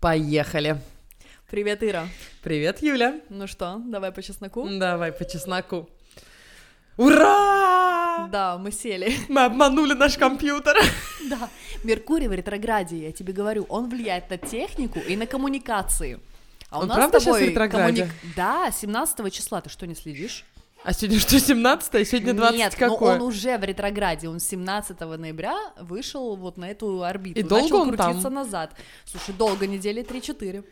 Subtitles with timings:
[0.00, 0.80] Поехали.
[1.50, 2.08] Привет, Ира.
[2.42, 3.20] Привет, Юля.
[3.28, 4.66] Ну что, давай по чесноку?
[4.78, 5.88] Давай по чесноку.
[6.96, 8.28] Ура!
[8.30, 9.12] Да, мы сели.
[9.28, 10.76] Мы обманули наш компьютер.
[11.28, 11.48] Да.
[11.84, 16.18] Меркурий в ретрограде, я тебе говорю, он влияет на технику и на коммуникации.
[16.70, 18.02] А у Он нас правда с тобой щас в ретрограде?
[18.04, 20.44] коммуни- Да, 17 числа, ты что, не следишь?
[20.82, 23.18] А сегодня что, 17 а сегодня 20 Нет, какое?
[23.18, 27.38] но он уже в ретрограде, он 17 ноября вышел вот на эту орбиту.
[27.38, 28.34] И долго начал он крутиться там?
[28.34, 28.74] назад.
[29.04, 30.64] Слушай, долго, недели 3-4.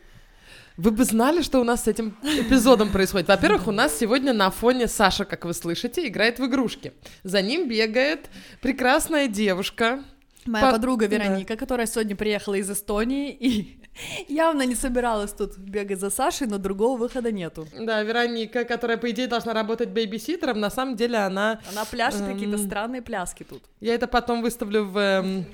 [0.77, 3.27] Вы бы знали, что у нас с этим эпизодом происходит.
[3.27, 6.93] Во-первых, у нас сегодня на фоне Саша, как вы слышите, играет в игрушки.
[7.23, 8.29] За ним бегает
[8.61, 10.03] прекрасная девушка.
[10.45, 11.17] Моя По- подруга да.
[11.17, 13.78] Вероника, которая сегодня приехала из Эстонии и
[14.27, 17.67] явно не собиралась тут бегать за Сашей, но другого выхода нету.
[17.77, 21.59] Да, Вероника, которая, по идее, должна работать бейбиситером, на самом деле она...
[21.71, 22.65] Она пляшет какие-то Эм.
[22.65, 23.63] странные пляски тут.
[23.79, 24.97] Я это потом выставлю в...
[24.97, 25.45] эм,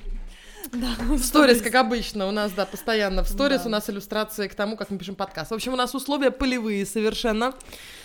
[0.71, 3.67] Да, В сторис, как обычно, у нас, да, постоянно в сторис Да.
[3.67, 5.51] у нас иллюстрации к тому, как мы пишем подкаст.
[5.51, 7.53] В общем, у нас условия полевые совершенно.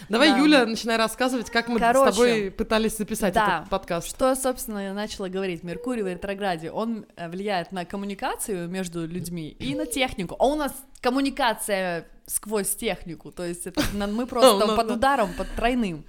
[0.09, 0.39] Давай, Да.
[0.39, 3.59] Юля, начинай рассказывать, как мы Короче, с тобой пытались записать да.
[3.59, 4.09] этот подкаст.
[4.09, 5.63] Что, собственно, я начала говорить.
[5.63, 10.37] Меркурий в ретрограде, он э, влияет на коммуникацию между людьми и на технику.
[10.39, 14.95] А у нас коммуникация сквозь технику, то есть это, мы просто Ну, под да.
[14.95, 16.05] ударом, под тройным.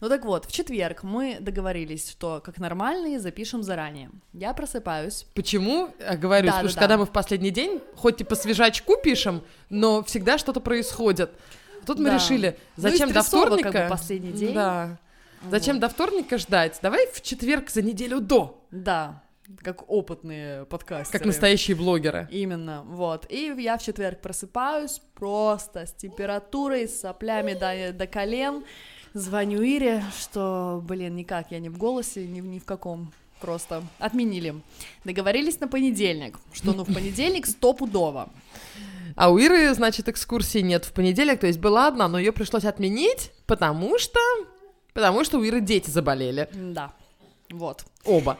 [0.00, 4.10] Ну так вот, в четверг мы договорились, что как нормальные запишем заранее.
[4.32, 5.90] Я просыпаюсь, Почему?
[6.00, 6.80] Я говорю, Да, потому да, что да.
[6.80, 11.30] когда мы в последний день, хоть и по свежачку пишем, но всегда что-то происходит.
[11.86, 12.14] Тут мы Да.
[12.14, 13.86] решили, Ну зачем до стрессово, как бы, вторника...
[13.90, 14.54] последний день.
[14.54, 14.98] Да.
[15.50, 16.78] Зачем до вторника ждать?
[16.82, 19.22] Давай в четверг за неделю до, да,
[19.62, 21.18] как опытные подкастеры.
[21.18, 22.26] как настоящие блогеры.
[22.30, 23.26] Именно, вот.
[23.30, 28.64] И я в четверг просыпаюсь просто с температурой, с соплями до, до колен.
[29.14, 33.12] Звоню Ире, что, блин, никак я не в голосе, ни, в- ни в каком.
[33.40, 34.54] Просто отменили.
[35.04, 38.28] Договорились на понедельник, что ну в понедельник стопудово.
[39.16, 42.64] А у Иры, значит, экскурсии нет в понедельник, то есть была одна, но ее пришлось
[42.64, 44.18] отменить, потому что...
[44.94, 46.48] Потому что у Иры дети заболели.
[46.52, 46.92] Да,
[47.50, 47.84] вот.
[48.04, 48.38] Оба.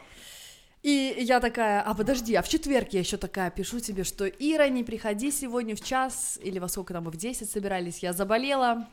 [0.82, 4.69] И я такая, а подожди, а в четверг я еще такая пишу тебе, что Ира,
[4.69, 8.88] не приходи сегодня в час, или во сколько там мы в 10 собирались, я заболела.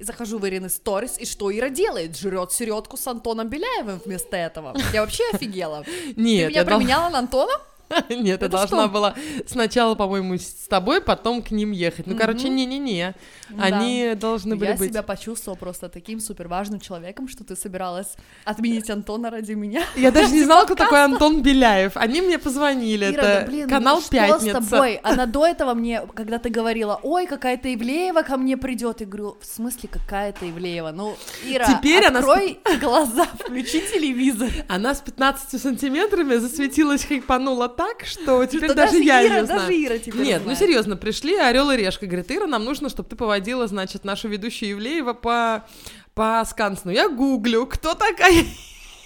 [0.00, 2.16] Захожу в Ирины сторис, и что Ира делает?
[2.18, 4.74] Жрет середку с Антоном Беляевым вместо этого.
[4.92, 5.84] Я вообще офигела.
[5.84, 7.52] Ты Нет, меня я дол- променяла на Антона?
[8.08, 9.14] Нет, я должна была
[9.46, 12.06] сначала, по-моему, с тобой, потом к ним ехать.
[12.06, 13.14] Ну, короче, не-не-не.
[13.58, 14.90] Они должны были Я быть...
[14.90, 19.82] себя почувствовала просто таким супер важным человеком, что ты собиралась отменить Антона ради меня.
[19.96, 21.96] Я даже не знала, кто такой Антон Беляев.
[21.96, 23.08] Они мне позвонили.
[23.08, 24.62] Это блин, канал ну «Пятница».
[24.62, 24.96] с тобой?
[25.02, 29.36] Она до этого мне, когда ты говорила, ой, какая-то Ивлеева ко мне придет, и говорю,
[29.40, 30.92] в смысле какая-то Ивлеева?
[30.92, 34.50] Ну, Ира, Теперь она открой глаза, включи телевизор.
[34.68, 39.60] Она с 15 сантиметрами засветилась, хайпанула так, что теперь даже, я ее знаю.
[39.60, 42.04] даже Ира теперь Нет, ну серьезно, пришли Орел и Решка.
[42.04, 45.64] Говорит, Ира, нам нужно, чтобы ты поводила, значит, нашу ведущую Ивлеева по,
[46.12, 46.92] по Скансену.
[46.92, 48.44] Я гуглю, кто такая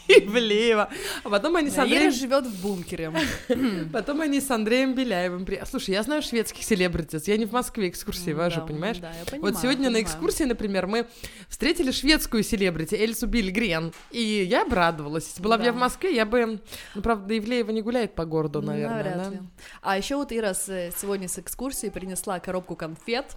[0.08, 0.88] Ивлеева.
[1.22, 2.12] А потом они с Ира Андреем...
[2.12, 3.12] живет в бункере.
[3.92, 5.44] Потом они с Андреем Беляевым.
[5.44, 7.26] при- Слушай, я знаю шведских селебритис.
[7.28, 8.98] Я не в Москве экскурсии вожу, понимаешь?
[8.98, 9.52] Да, я понимаю.
[9.54, 11.06] Вот сегодня на экскурсии, например, мы
[11.48, 15.28] встретили шведскую селебрити Эльсу Бильгрен, и я обрадовалась.
[15.28, 15.76] Если была бы я в.
[15.76, 16.60] Москве, я бы...
[16.94, 19.42] Ну, правда, Ивлеева не гуляет по городу, Ну, наверное.
[19.82, 23.36] А еще вот Ира с- сегодня с экскурсии принесла коробку конфет,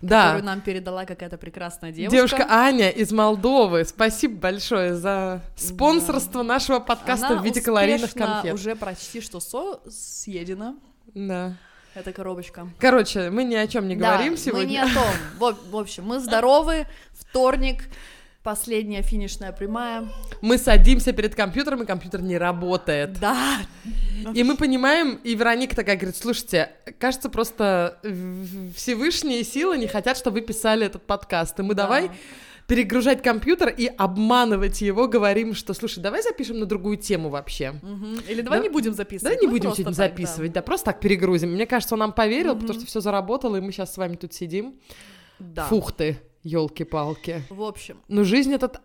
[0.00, 0.22] Да.
[0.24, 2.16] которую нам передала какая-то прекрасная девушка.
[2.16, 3.84] Девушка Аня из Молдовы.
[3.84, 8.54] Спасибо большое за спонсорство нашего подкаста Она в виде калорийных конфет.
[8.54, 10.76] уже почти что со съедена,
[11.14, 11.54] Да.
[11.94, 12.68] эта коробочка.
[12.78, 14.66] Короче, мы ни о чем не Да, говорим мы сегодня.
[14.66, 15.04] не о том.
[15.38, 17.84] В, в общем, мы здоровы, вторник,
[18.44, 20.06] последняя финишная прямая.
[20.42, 23.18] Мы садимся перед компьютером, и компьютер не работает.
[23.18, 23.58] Да,
[24.34, 27.98] И мы понимаем, и Вероника такая говорит, слушайте, кажется, просто
[28.76, 31.84] Всевышние силы не хотят, чтобы вы писали этот подкаст, и мы Да.
[31.84, 32.10] давай
[32.66, 37.72] перегружать компьютер и обманывать его, говорим, что, слушай, давай запишем на другую тему вообще.
[37.82, 38.20] Мгм.
[38.28, 39.34] Или давай Да- не будем записывать.
[39.34, 40.16] Давай не ну, будем что-нибудь так, да.
[40.16, 40.62] записывать, да.
[40.62, 41.50] просто так перегрузим.
[41.52, 42.78] Мне кажется, он нам поверил, потому Мгм.
[42.80, 44.74] что все заработало, и мы сейчас с вами тут сидим.
[45.38, 45.64] Да.
[45.64, 47.42] Фух ты, елки-палки.
[47.48, 48.80] В общем, Ну, жизнь это...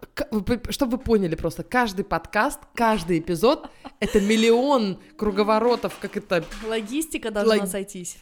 [0.70, 3.70] Чтобы вы поняли просто, каждый подкаст, каждый эпизод—
[4.00, 6.44] это миллион круговоротов, как это...
[6.68, 8.18] логистика должна Лог- сойтись.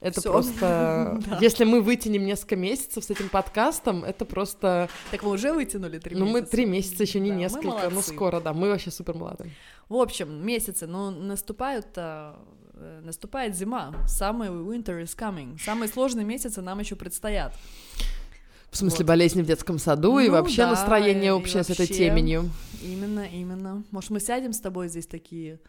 [0.00, 0.32] Это Всё.
[0.32, 1.20] просто...
[1.26, 1.38] Да.
[1.42, 4.88] Если мы вытянем несколько месяцев с этим подкастом, это просто...
[5.10, 6.40] Так мы уже вытянули три ну, месяца.
[6.40, 8.14] мы три месяца еще не Да, несколько, ну, молодцы.
[8.14, 8.54] скоро, да.
[8.54, 9.50] Мы вообще супер молодые.
[9.90, 12.42] В общем, месяцы, ну, наступают, а,
[12.72, 13.92] э, наступает зима.
[14.08, 15.58] Самый winter is coming.
[15.62, 17.54] Самые сложные месяцы нам еще предстоят.
[18.70, 19.06] В смысле, Вот.
[19.08, 21.94] болезни в детском саду и Ну вообще да, настроение и общее с этой вообще.
[21.94, 22.50] теменью.
[22.82, 23.82] Именно, именно.
[23.90, 25.60] Может, мы сядем с тобой здесь такие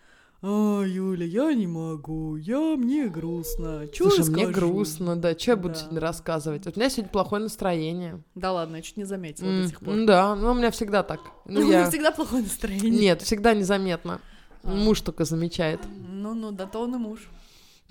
[0.44, 3.88] а, Юля, я не могу, я, мне грустно.
[3.94, 5.36] Чё Слушай, я мне скажу?» грустно, да.
[5.36, 5.80] Че я буду Да.
[5.82, 6.66] сегодня рассказывать?
[6.66, 8.24] Вот у меня сегодня плохое настроение.
[8.34, 9.96] Да ладно, я чуть не заметила М, до сих пор.
[10.08, 11.20] Да, ну у меня всегда так.
[11.46, 12.90] Ну, Ну, у меня всегда плохое настроение.
[12.90, 14.20] Нет, всегда незаметно.
[14.64, 14.72] А.
[14.74, 15.80] Муж только замечает.
[16.12, 17.30] Ну, ну, да то он и муж.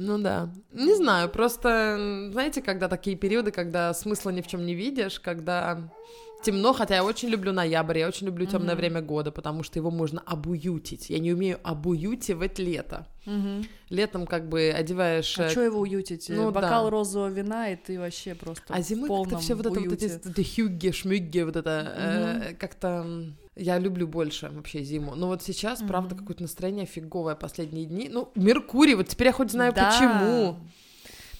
[0.00, 0.48] Ну да.
[0.72, 5.78] Не знаю, просто, знаете, когда такие периоды, когда смысла ни в чем не видишь, когда
[6.42, 8.78] темно, хотя я очень люблю ноябрь, я очень люблю темное Мгм.
[8.78, 11.10] время года, потому что его можно обуютить.
[11.10, 13.06] Я не умею обуютивать лето.
[13.26, 13.66] Мгм.
[13.90, 15.38] Летом как бы одеваешь...
[15.38, 16.30] А э, что его уютить?
[16.30, 16.90] ну Бокал да.
[16.90, 20.92] розового вина, и ты вообще просто А зимой как-то все вот это вот эти, хюгги,
[20.92, 23.06] шмюгги, вот это э, как-то
[23.60, 25.14] я люблю больше вообще зиму.
[25.14, 26.18] Но вот сейчас, правда, Мгм.
[26.24, 28.08] какое-то настроение фиговое последние дни.
[28.12, 29.90] Ну, Меркурий, вот теперь я хоть знаю Да.
[29.90, 30.56] почему.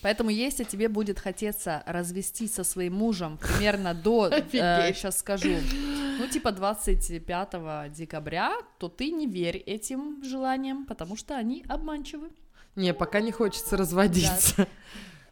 [0.03, 4.97] Поэтому если тебе будет хотеться развестись со своим мужем примерно до, Офигеть.
[4.97, 5.51] сейчас скажу,
[6.19, 12.31] ну типа 25 декабря, то ты не верь этим желаниям, потому что они обманчивы.
[12.77, 14.67] Не, пока не хочется разводиться.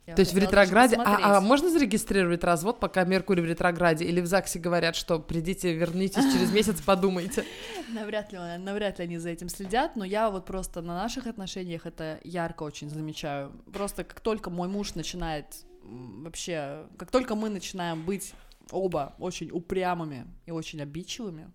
[0.08, 0.96] Я То есть в ретрограде...
[0.96, 4.06] А, а можно зарегистрировать развод, пока Меркурий в ретрограде?
[4.06, 7.44] Или в ЗАГСе говорят, что придите, вернитесь через месяц, подумайте?
[7.92, 11.84] Навряд ли, навряд ли они за этим следят, но я вот просто на наших отношениях
[11.84, 13.52] это ярко очень замечаю.
[13.70, 15.44] Просто как только мой муж начинает
[15.82, 18.32] вообще, как только мы начинаем быть
[18.70, 21.52] оба очень упрямыми и очень обидчивыми,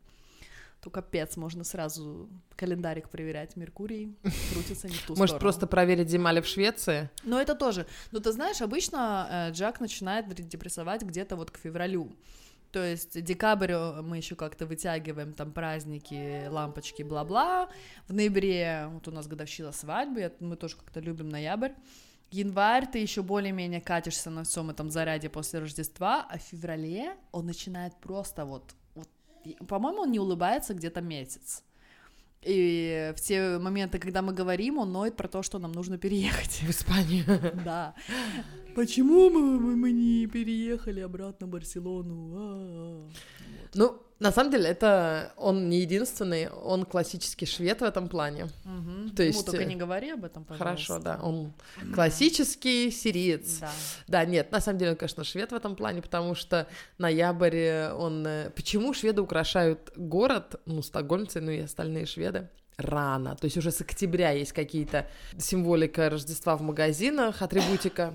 [0.83, 3.55] то капец, можно сразу календарик проверять.
[3.55, 4.17] Меркурий
[4.51, 7.09] крутится не в ту Может, просто проверить, зима ли в Швеции?
[7.23, 7.87] Но это тоже.
[8.11, 12.11] Но ты знаешь, обычно э, Джак начинает депрессовать где-то вот к февралю.
[12.71, 17.69] То есть декабрь э, мы еще как-то вытягиваем, там праздники, лампочки, бла-бла.
[18.09, 21.71] В ноябре вот у нас годовщина свадьбы, мы тоже как-то любим ноябрь.
[22.29, 27.45] Январь ты еще более-менее катишься на всем этом заряде после Рождества, а в феврале он
[27.45, 28.73] начинает просто вот,
[29.67, 31.63] по-моему, он не улыбается где-то месяц.
[32.41, 36.61] И в те моменты, когда мы говорим, он ноет про то, что нам нужно переехать.
[36.61, 37.25] В Испанию.
[37.65, 37.93] Да.
[38.75, 42.35] Почему мы, мы, мы не переехали обратно в Барселону?
[42.35, 43.09] А-а-а.
[43.75, 48.47] Ну, на самом деле, это он не единственный, он классический швед в этом плане.
[48.63, 49.09] Мгм.
[49.15, 50.63] То есть, только э, не говори об этом, пожалуйста.
[50.63, 51.53] Хорошо, да, он
[51.93, 53.59] классический сириец.
[53.59, 53.71] Да.
[54.07, 56.67] Да, нет, на самом деле он, конечно, швед в этом плане, потому что
[56.97, 58.25] ноябрь, э, он...
[58.25, 62.47] э, Почему шведы украшают город, ну, стокгольмцы, ну и остальные шведы,
[62.77, 68.13] рано, то есть уже с октября есть какие-то символика Рождества в магазинах, атрибутика,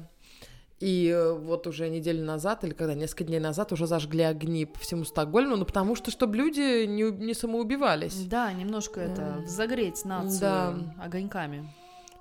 [0.80, 4.78] и э, вот уже неделю назад, или когда, несколько дней назад уже зажгли огни по
[4.78, 8.14] всему Стокгольму, ну, потому что, чтобы люди не, не самоубивались.
[8.26, 9.44] Да, немножко это, М.
[9.44, 10.74] взогреть нацию Да.
[11.02, 11.68] огоньками.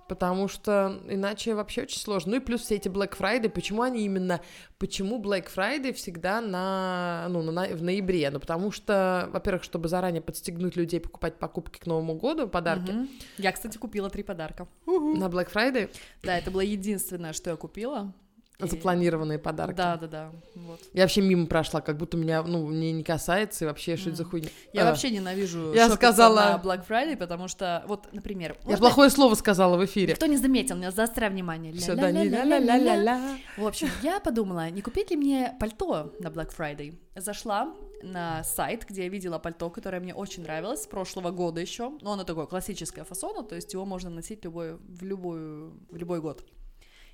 [0.08, 2.32] Потому что иначе вообще очень сложно.
[2.32, 4.40] Ну и плюс все эти Black Friday, почему они именно,
[4.80, 8.30] почему Black Friday всегда на, ну, на, в ноябре?
[8.30, 13.10] Ну потому что, во-первых, чтобы заранее подстегнуть людей покупать покупки к Новому году, подарки, Мгм.
[13.38, 14.70] Я, кстати, купила три подарка.
[14.86, 15.90] на Black Friday
[16.24, 18.14] Да, это было единственное, что я купила.
[18.60, 19.78] Запланированные подарки.
[19.78, 20.32] Да, да, да.
[20.56, 20.80] Вот.
[20.94, 24.18] Я вообще мимо прошла, как будто меня, ну, мне не касается, и вообще, что это
[24.18, 24.50] за хуйня.
[24.74, 29.12] Я А, вообще ненавижу Я сказала- на Black Friday, потому что, вот, например, Я плохое
[29.12, 30.14] слово сказала в эфире.
[30.14, 31.72] Никто не заметил, меня заостряй внимание.
[31.74, 32.96] Все, да, не Ля-ля-ля-ля-ля-ля.
[32.96, 33.38] ля-ля-ля-ля.
[33.58, 36.98] В общем, я подумала, не купить ли мне пальто на Black Friday.
[37.16, 41.92] Зашла на сайт, где я видела пальто, которое мне очень нравилось, с прошлого года еще.
[42.02, 46.22] Но оно такое классическое фасона, то есть его можно носить любой, в, любую, в любой
[46.22, 46.44] год.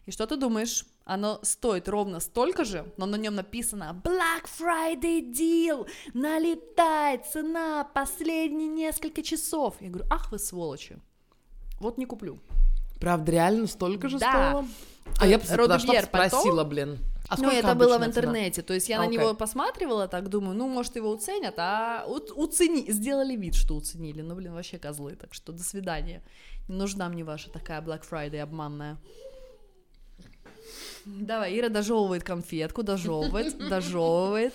[0.05, 0.85] И что ты думаешь?
[1.05, 8.69] Оно стоит ровно столько же, но на нем написано Black Friday deal, налетай, цена, последние
[8.69, 9.75] несколько часов.
[9.81, 10.97] Я говорю, ах вы сволочи,
[11.79, 12.39] вот не куплю.
[13.01, 14.31] Правда, реально столько же Да.
[14.31, 14.65] стоило?
[15.19, 16.37] А я бы Родубьер пальто.
[16.37, 16.97] спросила, блин.
[17.27, 18.05] А ну, это было в обычно цена?
[18.07, 19.17] интернете, то есть я А, на окей.
[19.17, 22.89] него посматривала, так думаю, ну, может, его уценят, а у- уцени...
[22.91, 26.21] сделали вид, что уценили, ну, блин, вообще козлы, так что до свидания.
[26.69, 28.97] Не нужна мне ваша такая Black Friday обманная.
[31.05, 34.53] Давай, Ира дожевывает конфетку, дожевывает, дожевывает.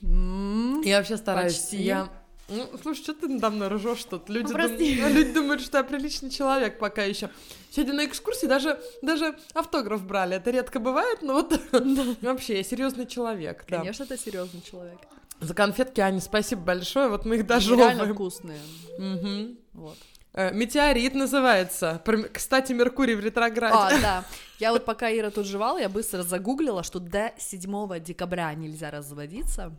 [0.00, 1.58] Я вообще стараюсь.
[1.58, 1.82] Почти.
[1.82, 2.08] Я...
[2.48, 4.30] Ну, слушай, что ты надо мной ржешь тут?
[4.30, 7.28] Люди, дум- люди думают, что я приличный человек пока еще.
[7.70, 10.36] Сегодня на экскурсии даже, даже автограф брали.
[10.36, 11.60] Это редко бывает, но вот
[12.22, 13.64] вообще я серьезный человек.
[13.68, 13.78] да.
[13.78, 14.98] Конечно, ты серьезный человек.
[15.40, 17.08] За конфетки, Аня, спасибо большое.
[17.08, 18.60] Вот мы их Они Реально вкусные.
[18.98, 19.58] Мгм.
[19.74, 19.98] Вот.
[20.38, 22.00] Э, Метеорит называется.
[22.32, 23.74] Кстати, Меркурий в ретрограде.
[23.76, 24.24] А, да.
[24.60, 29.72] Я вот пока Ира тут жевала, я быстро загуглила, что до 7 декабря нельзя разводиться.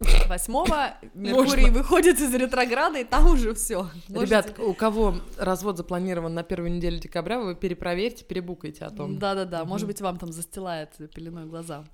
[0.00, 0.54] 8
[1.14, 3.90] Меркурий выходит из ретрограда, и там уже все.
[4.08, 9.18] Ребят, у кого развод запланирован на первую неделю декабря, вы перепроверьте, перебукайте о том.
[9.18, 11.84] Да-да-да, может быть, вам там застилает пеленой глаза.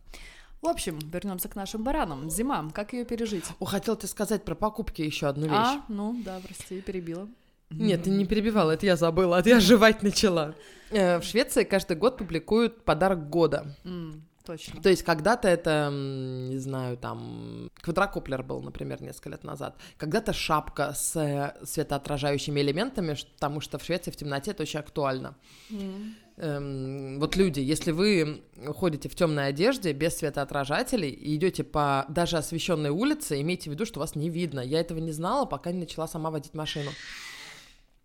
[0.60, 2.30] В общем, вернемся к нашим баранам.
[2.30, 3.46] Зима, как ее пережить?
[3.58, 5.54] О, хотел тебе сказать про покупки еще одну вещь.
[5.56, 7.28] А, ну да, прости, перебила.
[7.72, 10.54] Нет, ты не перебивала, это я забыла, это я жевать начала.
[10.90, 13.76] Э, В Швеции каждый год публикуют подарок года.
[14.44, 14.82] Точно.
[14.82, 19.76] То есть когда-то это, не знаю, там, квадрокоплер был, например, несколько лет назад.
[19.96, 25.36] Когда-то шапка с э, светоотражающими элементами, потому что в Швеции в темноте это очень актуально.
[25.70, 26.16] М.
[26.38, 28.42] Эм, вот люди, если вы
[28.74, 33.86] ходите в темной одежде без светоотражателей и идете по даже освещенной улице, имейте в виду,
[33.86, 34.60] что вас не видно.
[34.60, 36.90] Я этого не знала, пока не начала сама водить машину.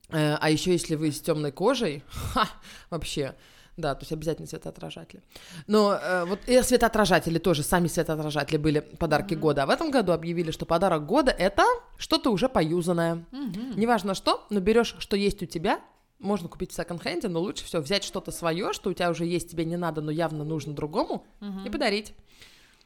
[0.10, 2.48] Э, а еще если вы с темной кожей, ха,
[2.90, 3.36] вообще,
[3.76, 5.22] да, то есть обязательно светоотражатели.
[5.68, 9.64] Но э, вот и светоотражатели тоже, сами светоотражатели были подарки года.
[9.64, 11.64] А в этом году объявили, что подарок года это
[11.98, 13.26] что-то уже поюзанное.
[13.32, 13.78] Мгм.
[13.78, 15.80] Неважно что, но берешь, что есть у тебя,
[16.20, 19.52] можно купить в секонд-хенде, но лучше всего взять что-то свое, что у тебя уже есть,
[19.52, 21.26] тебе не надо, но явно нужно другому,
[21.66, 22.14] и подарить.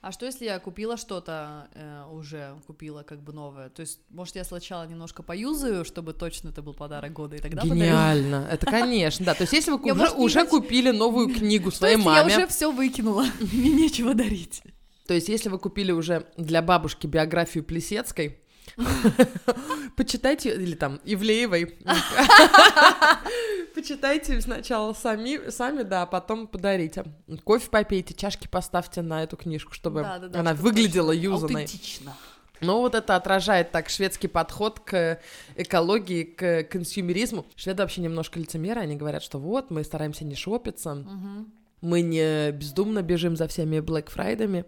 [0.01, 3.69] А что если я купила что-то, э, уже купила как бы новое?
[3.69, 7.61] То есть, может, я сначала немножко поюзаю, чтобы точно это был подарок года, и тогда
[7.61, 7.81] подарю?
[7.81, 9.35] Гениально, это конечно, да.
[9.35, 12.71] То есть если вы уже, может, уже купили новую книгу своей маме, я уже все
[12.71, 14.63] выкинула, мне нечего дарить.
[15.05, 18.39] то есть если вы купили уже для бабушки биографию Плесецкой,
[19.95, 21.77] почитайте, или там, Ивлеевой,
[23.75, 27.05] почитайте сначала сами, сами, да, а потом подарите.
[27.43, 31.63] Кофе попейте, чашки поставьте на эту книжку, чтобы она выглядела юзанной.
[31.63, 32.15] Аутентично.
[32.61, 35.19] Ну, вот это отражает так шведский подход к
[35.55, 37.45] экологии, к консюмеризму.
[37.55, 41.51] Шведы вообще немножко лицемеры, они говорят, что вот, мы стараемся не шопиться, Мгм.
[41.81, 44.65] мы не бездумно бежим за всеми Black Фрайдами.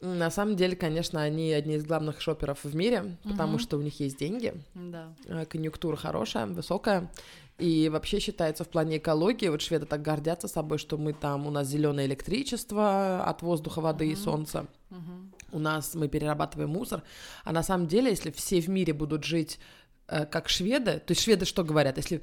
[0.00, 3.58] На самом деле, конечно, они одни из главных шоперов в мире, потому Мгм.
[3.58, 5.12] что у них есть деньги, Да.
[5.26, 7.10] э, конъюнктура хорошая, высокая.
[7.58, 11.50] И вообще считается в плане экологии, вот шведы так гордятся собой, что мы там, у
[11.50, 14.22] нас зеленое электричество от воздуха, воды и Мгм.
[14.22, 15.32] солнца Мгм.
[15.50, 17.02] у нас мы перерабатываем мусор,
[17.44, 19.58] а на самом деле, если все в мире будут жить
[20.06, 22.22] э, как шведы, то есть шведы что говорят, если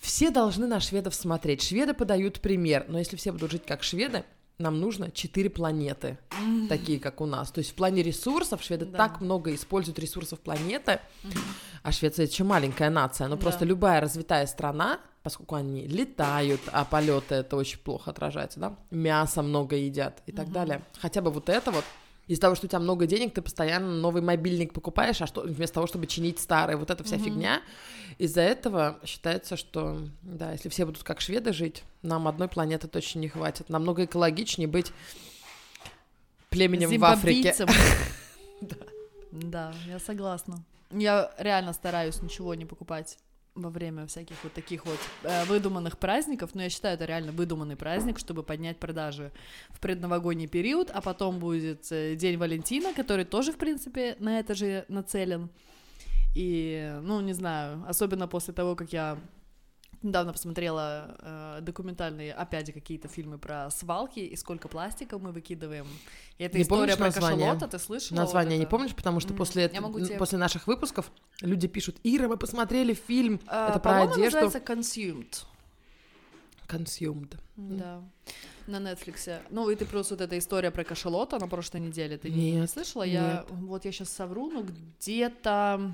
[0.00, 4.24] все должны на шведов смотреть, шведы подают пример, но если все будут жить как шведы,
[4.62, 6.18] нам нужно четыре планеты,
[6.68, 7.50] такие как у нас.
[7.50, 8.98] То есть в плане ресурсов шведы Да.
[8.98, 11.00] так много используют ресурсов планеты,
[11.82, 13.42] а Швеция это еще маленькая нация, но Да.
[13.42, 19.42] просто любая развитая страна, поскольку они летают, а полеты это очень плохо отражается, да, мясо
[19.42, 20.82] много едят и так далее.
[21.00, 21.84] Хотя бы вот это вот
[22.32, 25.74] из-за того, что у тебя много денег, ты постоянно новый мобильник покупаешь, а что вместо
[25.74, 27.24] того, чтобы чинить старый, вот эта вся Мгм.
[27.24, 27.62] фигня.
[28.18, 33.18] Из-за этого считается, что да, если все будут как шведы жить, нам одной планеты точно
[33.20, 33.68] не хватит.
[33.68, 34.92] Намного экологичнее быть
[36.48, 37.54] племенем в Африке.
[39.32, 40.62] Да, я согласна.
[40.90, 43.16] Я реально стараюсь ничего не покупать
[43.54, 47.76] во время всяких вот таких вот э, выдуманных праздников, но я считаю, это реально выдуманный
[47.76, 49.30] праздник, чтобы поднять продажи
[49.70, 54.54] в предновогодний период, а потом будет э, День Валентина, который тоже, в принципе, на это
[54.54, 55.50] же нацелен.
[56.34, 59.18] И, ну, не знаю, особенно после того, как я
[60.02, 65.86] недавно посмотрела э, документальные, опять какие-то фильмы про свалки и сколько пластика мы выкидываем.
[66.38, 67.46] И это Не история помнишь про название?
[67.52, 68.18] кашалота, ты слышала?
[68.18, 72.28] Название вот не помнишь, потому что М, после, тебе- после наших выпусков люди пишут, Ира,
[72.28, 74.20] мы посмотрели фильм, А, это про одежду.
[74.24, 75.44] называется Consumed.
[76.68, 77.36] Consumed.
[77.56, 78.02] Да.
[78.66, 79.40] На Netflix.
[79.50, 82.60] Ну, и ты просто вот эта история про кашалота на прошлой неделе, ты не, не
[82.60, 83.02] Нет, слышала?
[83.02, 85.92] Я, вот я сейчас совру, ну, где-то, э,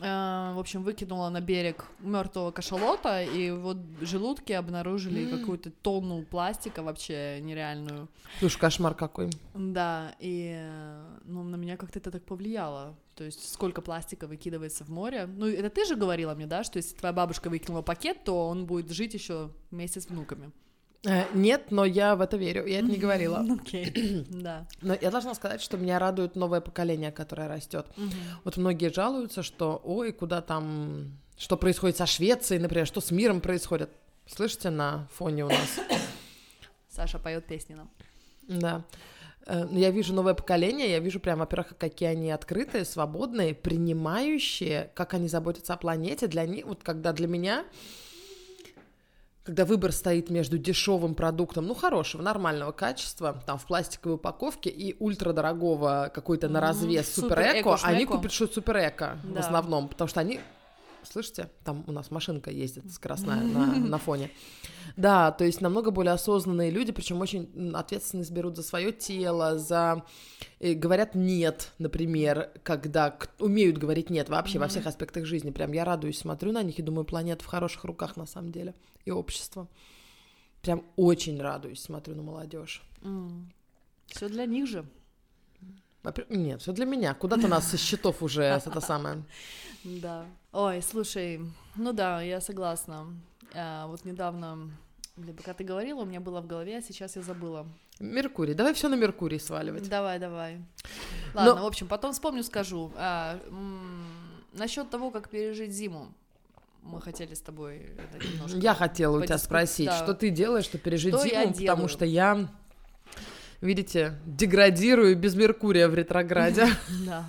[0.00, 5.38] в общем, выкинула на берег мертвого кашалота, и вот в желудке обнаружили М.
[5.38, 8.08] какую-то тонну пластика вообще нереальную.
[8.40, 9.30] Слушай, кошмар какой.
[9.54, 12.96] Да, и э, ну, на меня как-то это так повлияло.
[13.14, 15.26] То есть сколько пластика выкидывается в море.
[15.26, 18.66] Ну, это ты же говорила мне, да, что если твоя бабушка выкинула пакет, то он
[18.66, 20.50] будет жить еще вместе с внуками.
[21.06, 23.44] Э, Нет, но я в это верю, я это не говорила.
[23.60, 24.66] Окей, да.
[24.82, 27.86] Но я должна сказать, что меня радует новое поколение, которое растет.
[28.44, 33.40] Вот многие жалуются, что ой, куда там, что происходит со Швецией, например, что с миром
[33.40, 33.90] происходит.
[34.26, 35.78] Слышите на фоне у нас?
[36.88, 37.90] Саша поет песни нам.
[38.48, 38.84] Да.
[39.46, 45.12] Э, Я вижу новое поколение, я вижу прям, во-первых, какие они открытые, свободные, принимающие, как
[45.14, 46.26] они заботятся о планете.
[46.28, 47.64] Для них, вот когда для меня,
[49.44, 54.96] когда выбор стоит между дешевым продуктом, ну, хорошего, нормального качества, там, в пластиковой упаковке, и
[54.98, 59.40] ультрадорогого какой-то на развес Супер супер-эко, эко, они купят что супер эко в Да.
[59.40, 60.40] основном, потому что они
[61.04, 61.50] Слышите?
[61.64, 64.30] Там у нас машинка ездит скоростная на, на фоне.
[64.96, 70.04] Да, то есть намного более осознанные люди, причем очень ответственность берут за свое тело, за
[70.60, 75.50] э, говорят нет, например, когда умеют говорить нет вообще во всех аспектах жизни.
[75.50, 78.74] Прям я радуюсь, смотрю на них и думаю, планета в хороших руках на самом деле
[79.04, 79.68] и общество.
[80.62, 82.82] Прям очень радуюсь, смотрю на молодежь.
[84.06, 84.86] Все для них же.
[86.28, 87.14] Нет, все для меня.
[87.14, 89.22] Куда-то нас со счетов уже это самое.
[89.84, 90.26] Да.
[90.52, 91.40] Ой, слушай,
[91.76, 93.06] ну да, я согласна.
[93.54, 94.70] А, вот недавно,
[95.16, 97.66] блин, пока ты говорила, у меня было в голове, а сейчас я забыла.
[98.00, 98.54] Меркурий.
[98.54, 99.88] Давай все на Меркурий сваливать.
[99.88, 100.60] Давай, давай.
[101.34, 102.92] Ладно, в общем, потом вспомню, скажу.
[102.96, 103.38] А,
[104.52, 106.12] насчет того, как пережить зиму.
[106.82, 108.58] Мы хотели с тобой это немножко...
[108.58, 110.02] Я хотела у тебя спросить, да.
[110.02, 112.46] что ты делаешь, чтобы пережить Что зиму, потому что я,
[113.64, 116.68] видите, деградирую без Меркурия в ретрограде.
[117.06, 117.24] Да.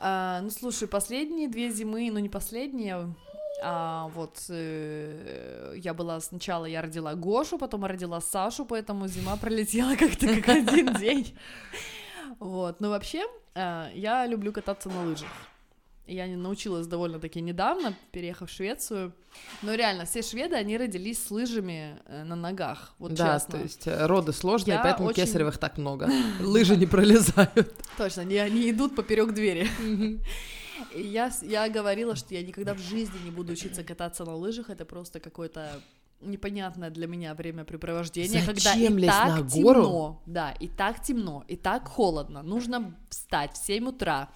[0.00, 3.14] А, ну, слушай, последние две зимы, ну, не последние,
[3.62, 9.94] а вот э, я была сначала, я родила Гошу, потом родила Сашу, поэтому зима пролетела
[9.98, 11.34] как-то как один день.
[12.40, 13.22] Вот, но вообще,
[13.54, 15.28] а, я люблю кататься на лыжах.
[16.06, 19.14] Я не научилась довольно-таки недавно, переехав в Швецию.
[19.62, 23.58] Но реально, все шведы, они родились с лыжами э, на ногах, вот да, честно.
[23.58, 26.10] то есть э, роды сложные, Я поэтому очень- кесаревых так много.
[26.40, 27.74] Лыжи не пролезают.
[27.96, 29.66] Точно, они, идут поперек двери.
[30.94, 34.84] Я, я говорила, что я никогда в жизни не буду учиться кататься на лыжах, это
[34.84, 35.80] просто какое-то
[36.20, 39.82] непонятное для меня времяпрепровождение, когда и Зачем лезть так на гору?
[39.82, 44.30] темно, да, и так темно, и так холодно, нужно встать в 7 утра,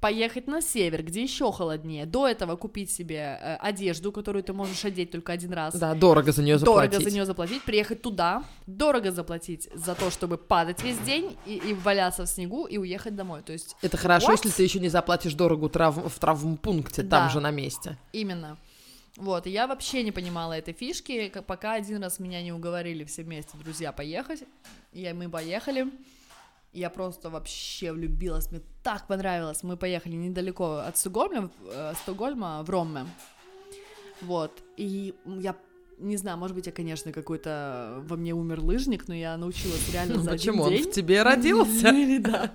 [0.00, 4.84] поехать на север, где еще холоднее, до этого купить себе э, одежду, которую ты можешь
[4.84, 6.90] одеть только один раз, Да, дорого за нее заплатить.
[6.92, 11.56] дорого за нее заплатить, приехать туда, дорого заплатить за то, чтобы падать весь день и,
[11.56, 14.36] и валяться в снегу и уехать домой, то есть Это хорошо, What?
[14.36, 17.20] если ты еще не заплатишь дорогу трав- в травмпункте, Да.
[17.20, 17.98] там же на месте.
[18.12, 18.56] Именно.
[19.16, 23.22] Вот, и я вообще не понимала этой фишки, пока один раз меня не уговорили все
[23.22, 24.44] вместе, друзья, поехать.
[24.94, 25.88] И мы поехали.
[26.72, 29.62] Я просто вообще влюбилась, мне так понравилось.
[29.62, 33.06] Мы поехали недалеко от Стокгольма, э, Стокгольма в Ромме.
[34.22, 35.56] Вот, и я
[35.98, 40.20] не знаю, может быть, я, конечно, какой-то во мне умер лыжник, но я научилась реально
[40.22, 40.64] за Почему?
[40.64, 40.90] один Он день.
[40.90, 41.90] в тебе родился?
[42.20, 42.52] Да.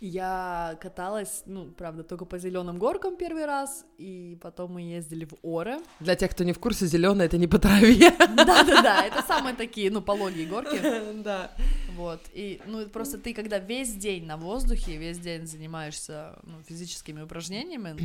[0.00, 5.34] Я каталась, ну, правда, только по зеленым горкам первый раз, и потом мы ездили в
[5.42, 5.80] Оре.
[5.98, 8.10] Для тех, кто не в курсе, зеленое это не по траве.
[8.18, 10.78] Да-да-да, это самые такие, ну, пологие горки.
[11.22, 11.50] Да.
[11.96, 17.22] Вот, и, ну, просто ты, когда весь день на воздухе, весь день занимаешься, ну, физическими
[17.22, 17.96] упражнениями,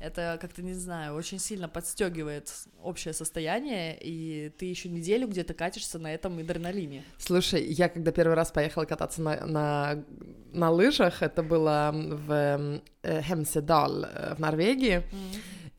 [0.00, 5.98] это как-то, не знаю, очень сильно подстегивает общее состояние, и ты еще неделю где-то катишься
[5.98, 7.04] на этом адреналине.
[7.18, 10.04] Слушай, я когда первый раз поехала кататься на, на,
[10.52, 15.02] на лыжах, это было в э, Хемседал э, в Норвегии,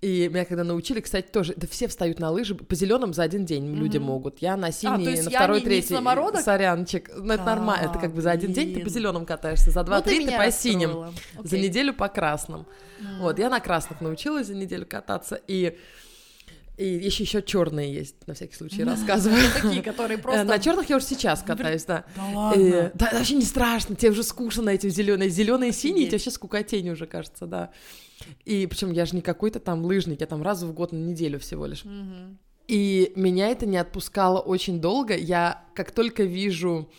[0.02, 3.46] и меня когда научили, кстати, тоже, да все встают на лыжи по зеленым за один
[3.46, 4.06] день люди Мгм.
[4.08, 4.40] могут.
[4.40, 5.94] Я на синий, А, то есть на я второй, не- не третий.
[5.96, 6.42] самородок?
[6.42, 7.10] Сорянчик.
[7.16, 7.90] Ну, это А, нормально.
[7.90, 10.52] Это как бы за один день ты по зеленым катаешься, за Ну, два-три ты, по
[10.52, 11.14] синим.
[11.44, 12.66] За неделю по красным.
[13.00, 13.20] М.
[13.22, 15.78] Вот, я на красных научилась за неделю кататься, и,
[16.78, 19.42] и еще еще черные есть, на всякий случай рассказываю.
[19.62, 20.44] Такие, которые Э, просто...
[20.44, 22.06] На черных я уже сейчас катаюсь, да.
[22.16, 22.92] Да Э, ладно.
[22.94, 26.90] Да, вообще не страшно, тебе уже скучно этим зеленые, зеленые и синие, тебе вообще скукотень
[26.90, 27.72] уже кажется, да.
[28.46, 31.40] И причем я же не какой-то там лыжник, я там раз в год на неделю
[31.40, 31.84] всего лишь.
[32.68, 35.16] И меня это не отпускало очень долго.
[35.16, 36.90] Я как только вижу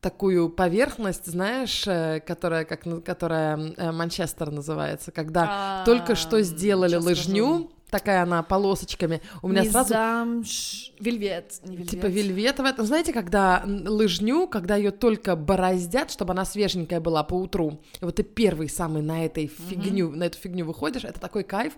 [0.00, 6.40] такую поверхность, знаешь, э, которая как на- которая э, Манчестер называется, когда А, только что
[6.42, 7.72] сделали лыжню, скажу.
[7.90, 11.60] Такая она полосочками, у меня сразу Низам Ш- Вельвет.
[11.64, 11.90] не вельвет.
[11.90, 12.74] Типа вельветовая.
[12.76, 17.80] Ну, знаете, когда лыжню, когда ее только бороздят, чтобы она свеженькая была по утру.
[18.00, 21.74] И вот ты первый самый на этой фигню, на эту фигню выходишь, это такой кайф.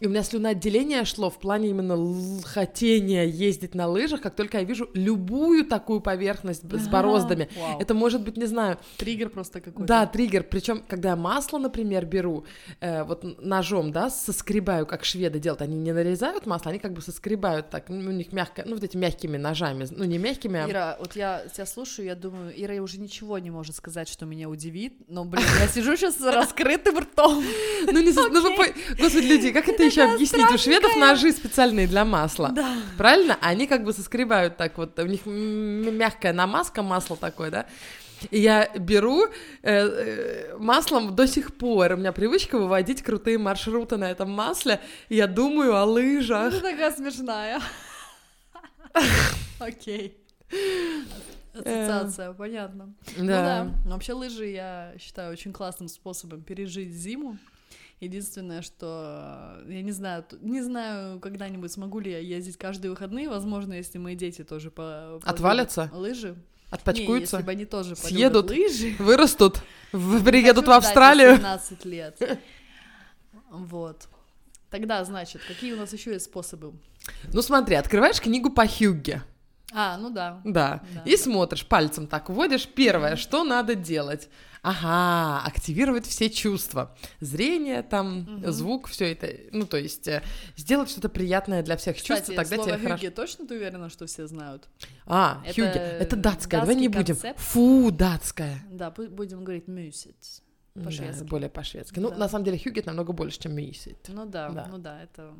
[0.00, 4.56] И у меня слюноотделение шло в плане именно л- хотения ездить на лыжах, как только
[4.58, 6.90] я вижу любую такую поверхность с Ага.
[6.90, 7.50] бороздами.
[7.54, 7.78] Вау.
[7.80, 9.86] Это может быть, не знаю, триггер просто какой-то.
[9.86, 10.44] да, триггер.
[10.44, 12.44] Причем, когда я масло, например, беру,
[12.80, 17.02] э, вот ножом, да, соскребаю, как шведы делают, они не нарезают масло, они как бы
[17.02, 20.68] соскребают так, ну, у них мягко, ну, вот этими мягкими ножами, ну, не мягкими, а...
[20.70, 24.48] Ира, вот я тебя слушаю, я думаю, Ира уже ничего не может сказать, что меня
[24.48, 27.44] удивит, но, блин, я сижу сейчас с раскрытым ртом.
[27.92, 30.50] Ну, не, ну, вы господи, люди, как это еще объяснить?
[30.50, 32.50] У шведов ножи специальные для масла.
[32.50, 32.76] Да.
[32.96, 33.36] Правильно?
[33.40, 37.66] Они как бы соскребают так вот, у них мягкая намазка, масло такое, да?
[38.30, 39.30] И я беру э,
[39.62, 41.92] э, маслом до сих пор.
[41.92, 44.80] У меня привычка выводить крутые маршруты на этом масле.
[45.08, 46.52] И я думаю о лыжах.
[46.52, 47.60] Ты такая смешная.
[49.58, 50.18] Окей.
[51.54, 52.94] Ассоциация, понятно.
[53.16, 53.68] Ну да.
[53.84, 57.38] Но вообще лыжи я считаю очень классным способом пережить зиму.
[58.00, 63.28] Единственное, что э, я не знаю, не знаю, когда-нибудь смогу ли я ездить каждые выходные.
[63.28, 65.90] Возможно, если мои дети тоже по Отвалятся?
[65.92, 66.28] лыжи.
[66.30, 66.36] Не,
[66.76, 67.36] Отпачкуются?
[67.36, 68.48] если бы они тоже Съедут?
[68.50, 68.94] лыжи.
[68.98, 69.60] Вырастут?
[69.92, 71.36] В- Не Приедут в хочу ждать Австралию?
[71.36, 72.40] 17 лет.
[73.50, 74.08] Вот.
[74.70, 76.72] Тогда, значит, какие у нас еще есть способы?
[77.32, 79.22] Ну смотри, открываешь книгу по Хьюгге.
[79.72, 80.40] А, ну да.
[80.44, 80.82] Да.
[80.94, 81.02] Да.
[81.04, 82.66] И смотришь, пальцем так вводишь.
[82.66, 84.28] Первое, что надо делать?
[84.62, 86.94] Ага, активировать все чувства.
[87.20, 88.52] Зрение, там, Мгм.
[88.52, 89.30] звук, все это.
[89.52, 90.22] Ну, то есть, э,
[90.56, 93.10] сделать что-то приятное для всех чувств, Кстати, и тогда слово тебе хорошо.
[93.10, 94.68] точно ты уверена, что все знают?
[95.06, 95.78] А, Это хюги.
[95.78, 96.60] Это датская.
[96.60, 97.14] Давай не будем.
[97.16, 97.40] концепт.
[97.40, 98.62] Фу, датская.
[98.70, 99.66] Да, бу- будем говорить
[100.80, 101.00] «мюсит».
[101.00, 101.28] Да, По-шведски.
[101.30, 101.98] более по-шведски.
[102.00, 102.16] Ну, Да.
[102.16, 103.98] на самом деле, хюгет намного больше, чем мисит.
[104.08, 104.66] Ну да, Да.
[104.70, 105.32] ну да, это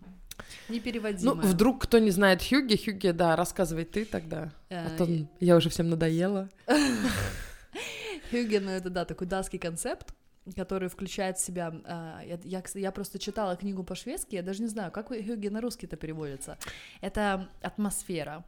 [0.68, 1.34] Ну, непереводимое.
[1.46, 4.52] вдруг кто не знает хюги, хюги, да, рассказывай ты тогда.
[4.68, 5.08] Э, А то
[5.40, 6.48] я уже всем надоела.
[8.30, 10.14] Хюген, ну, это, да, такой датский концепт,
[10.56, 11.72] который включает в себя...
[11.84, 15.60] а, я, я, я просто читала книгу по-шведски, я даже не знаю, как хюген на
[15.60, 16.56] русский это переводится.
[17.00, 18.44] Это атмосфера.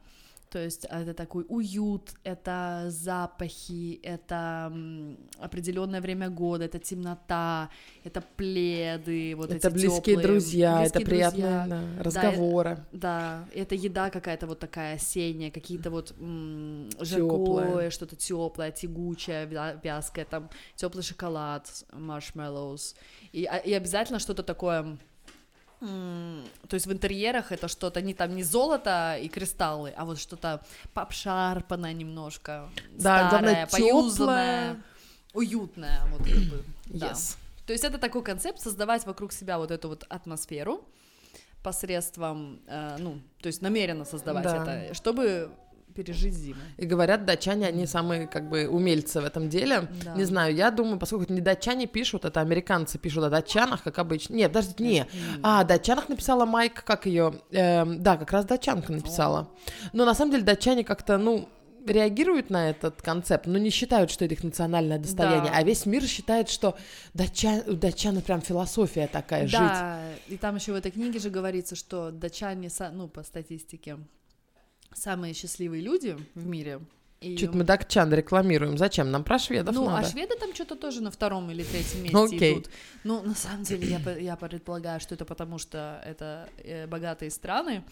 [0.53, 4.71] То есть это такой уют, это запахи, это
[5.39, 7.71] определенное время года, это темнота,
[8.03, 11.67] это пледы, вот это эти близкие тёплые, друзья, это близкие приятные друзья.
[11.95, 12.85] да, разговоры.
[12.91, 19.79] Да, это еда какая-то вот такая осенняя, какие-то вот м, жаркое, что-то теплое, тягучее, вя-
[19.83, 22.95] вязкое, там теплый шоколад, маршмеллоус,
[23.31, 24.99] и, а- и обязательно что-то такое.
[25.83, 30.61] То есть в интерьерах это что-то не там не золото и кристаллы, а вот что-то
[30.93, 34.81] попшарпанное немножко, Да, старое, поюзанное,
[35.33, 36.63] уютное, вот как бы.
[36.85, 37.11] Да.
[37.11, 37.35] Yes.
[37.65, 40.85] То есть это такой концепт создавать вокруг себя вот эту вот атмосферу
[41.63, 44.83] посредством, э, ну, то есть намеренно создавать Да.
[44.83, 45.49] это, чтобы
[45.93, 46.59] пережить зиму.
[46.77, 49.87] И говорят, датчане, они самые как бы умельцы в этом деле.
[50.03, 50.15] Да.
[50.15, 53.99] Не знаю, я думаю, поскольку это не датчане пишут, это американцы пишут о датчанах, как
[53.99, 54.35] обычно.
[54.35, 55.05] Нет, даже не.
[55.41, 57.33] А, о датчанах написала Майк, как ее?
[57.51, 59.49] да, как раз датчанка написала.
[59.93, 61.47] Но на самом деле датчане как-то, ну,
[61.85, 65.51] реагируют на этот концепт, но не считают, что это их национальное достояние.
[65.51, 65.57] Да.
[65.57, 66.77] А весь мир считает, что
[67.13, 69.59] датчан, у датчан прям философия такая, жить.
[69.59, 73.97] Да, и там еще в этой книге же говорится, что датчане, ну, по статистике,
[74.95, 76.79] самые счастливые люди в мире.
[77.21, 77.37] И...
[77.37, 78.77] Чуть мы датчан рекламируем.
[78.77, 79.09] Зачем?
[79.09, 80.05] Нам про шведов ну, надо.
[80.05, 82.53] а шведы там что-то тоже на втором или третьем месте Окей.
[82.55, 82.69] идут.
[83.05, 87.83] Ну, на самом деле, я, я предполагаю, что это потому, что это э, богатые страны,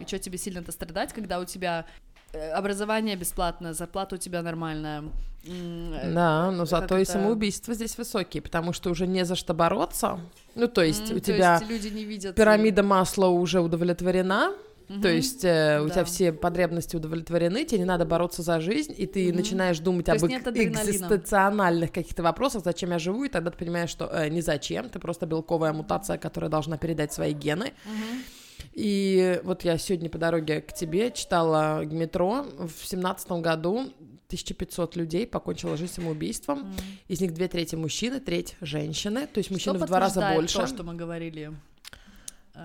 [0.00, 1.84] и что тебе сильно-то страдать, когда у тебя
[2.32, 5.04] э, образование бесплатное, зарплата у тебя нормальная.
[5.44, 9.52] э, Да, но зато и это- самоубийства здесь высокие, потому что уже не за что
[9.52, 10.18] бороться.
[10.54, 12.34] Ну, то есть м, у то тебя есть люди не видят...
[12.36, 14.54] пирамида масла уже удовлетворена,
[14.88, 15.02] Мгм.
[15.02, 15.94] то есть э, у Да.
[15.94, 19.36] тебя все потребности удовлетворены, тебе не надо бороться за жизнь, и ты Мгм.
[19.36, 24.06] начинаешь думать То об экзистенциональных каких-то вопросах, зачем я живу, и тогда ты понимаешь, что
[24.06, 27.72] э, не зачем, ты просто белковая мутация, которая должна передать свои гены.
[27.84, 28.22] Мгм.
[28.72, 32.46] И вот я сегодня по дороге к тебе читала метро.
[32.58, 33.92] В семнадцатом году
[34.28, 36.60] 1500 людей покончило жизнь самоубийством.
[36.60, 36.72] М.
[37.08, 39.26] Из них две трети мужчины, треть женщины.
[39.26, 40.58] То есть мужчин Что в два раза больше.
[40.58, 41.52] то, что мы говорили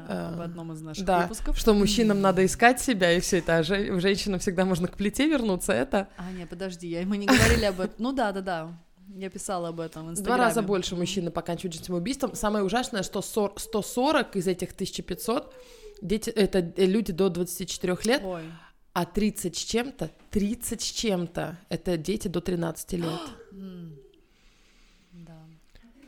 [0.08, 1.58] в Э, одном из наших Да, выпусков.
[1.58, 5.28] что мужчинам надо искать себя и все это, а же- женщинам всегда можно к плите
[5.28, 7.96] вернуться, это А, не, подожди, я, мы не говорили об этом.
[8.00, 8.80] Ну да, да, да.
[9.16, 10.44] Я писала об этом в в два Инстаграме.
[10.44, 12.36] раза больше мужчины поканчивают самоубийством.
[12.36, 15.54] Самое ужасное, что сор- 140 из этих 1500
[16.02, 18.42] дети, это люди до 24 лет, Ой.
[18.94, 23.20] а 30 с чем-то, 30 с чем-то, это дети до 13 лет.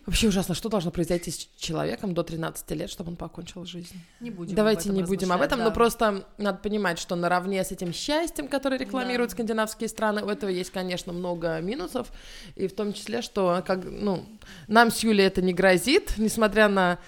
[0.05, 3.95] Вообще ужасно, что должно произойти с человеком до 13 лет, чтобы он покончил жизнь?
[4.19, 5.65] Не будем Давайте не будем об этом, да.
[5.65, 9.35] но просто надо понимать, что наравне с этим счастьем, которое рекламируют Да.
[9.35, 12.11] скандинавские страны, у этого есть, конечно, много минусов,
[12.55, 14.25] и в том числе, что как, ну,
[14.67, 16.99] нам с Юлей это не грозит, несмотря на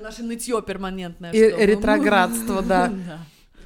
[0.00, 1.32] Наше нытье перманентное.
[1.32, 2.88] и- что ретроградство, да.
[2.88, 3.18] Да.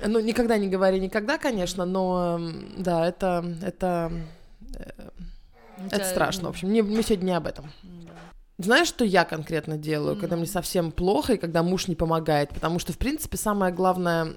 [0.09, 2.41] Ну, никогда не говори никогда, конечно, но
[2.77, 4.13] да, это, это,
[4.75, 4.91] э,
[5.91, 7.71] это страшно, в общем, не, мы сегодня не об этом.
[8.59, 10.45] Знаешь, что я конкретно делаю, когда Мгм.
[10.45, 12.51] мне совсем плохо и когда муж не помогает?
[12.51, 14.37] Потому что, в принципе, самое главное,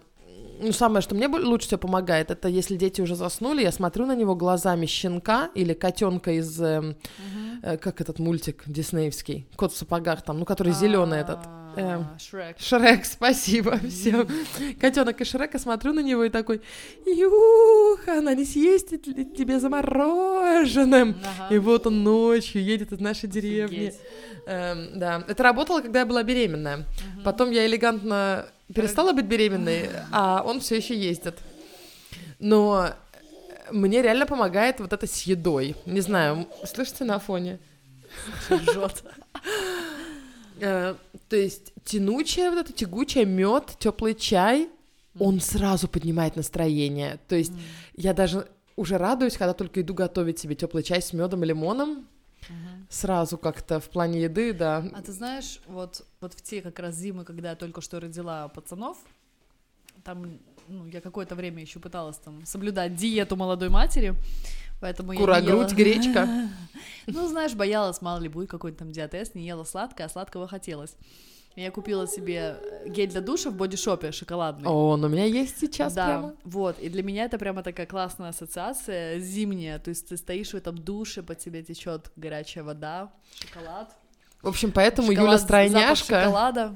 [0.62, 4.16] ну, самое, что мне лучше всего помогает, это если дети уже заснули, я смотрю на
[4.16, 7.60] него глазами щенка или котенка из, эм, Мгм.
[7.64, 11.40] э, как этот мультик диснеевский, кот в сапогах там, ну, который зеленый этот.
[11.46, 12.60] А, эм, Шрек.
[12.60, 14.28] Шрек, спасибо всем.
[14.80, 16.62] Котенок из Шрека, смотрю на него и такой,
[17.06, 21.16] Юха, она не съесть ли тебе замороженным.
[21.40, 21.54] Ага.
[21.56, 23.94] И вот он ночью едет из нашей деревни.
[24.46, 26.78] Эм, да, это работало, когда я была беременная.
[26.78, 27.24] Мгм.
[27.24, 31.38] Потом я элегантно перестала быть беременной, а он все еще ездит.
[32.40, 32.94] Но
[33.72, 35.76] мне реально помогает вот это с едой.
[35.86, 37.60] Не знаю, слышите на фоне?
[38.50, 39.04] Жжёт.
[40.62, 40.96] Э,
[41.30, 44.68] то есть тянучая вот эта тягучая мед, теплый чай,
[45.18, 47.18] он сразу поднимает настроение.
[47.30, 47.54] То есть
[47.96, 52.10] я даже уже радуюсь, когда только иду готовить себе теплый чай с медом и лимоном.
[52.90, 54.84] Сразу как-то в плане еды, да.
[54.94, 58.48] А ты знаешь, вот, вот в те как раз зимы, когда я только что родила
[58.48, 58.98] пацанов,
[60.04, 64.16] там ну, я какое-то время еще пыталась там соблюдать диету молодой матери,
[64.80, 66.28] поэтому Кура, я не ела- грудь, гречка.
[67.08, 70.96] Ну, знаешь, боялась, мало ли будет какой-то там диатез, не ела сладкое, а сладкого хотелось.
[71.56, 74.68] Я купила себе гель для душа в бодишопе шоколадный.
[74.70, 76.36] О, он у меня есть сейчас да, прямо.
[76.46, 80.56] вот, и для меня это прямо такая классная ассоциация зимняя, то есть ты стоишь в
[80.56, 83.94] этом душе, под тебе течет горячая вода, шоколад.
[84.42, 86.22] В общем, поэтому шоколад, Юля стройняшка.
[86.24, 86.76] шоколада.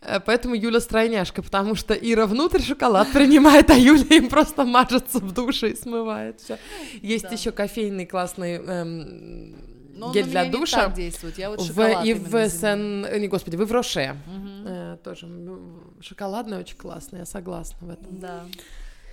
[0.00, 5.18] Э, Поэтому Юля стройняшка, потому что Ира внутрь шоколад принимает, а Юля им просто мажется
[5.18, 6.56] в душе и смывает все.
[7.02, 7.30] Есть Да.
[7.30, 9.56] еще кофейный классный эм,
[9.98, 10.86] Но он гель на для душа.
[10.86, 14.16] так действует, я вот в, и в э, Не, господи, вы в Роше.
[14.26, 14.66] Мгм.
[14.66, 18.20] Э, тоже м, шоколадный очень классный, я согласна в этом.
[18.20, 18.44] Да.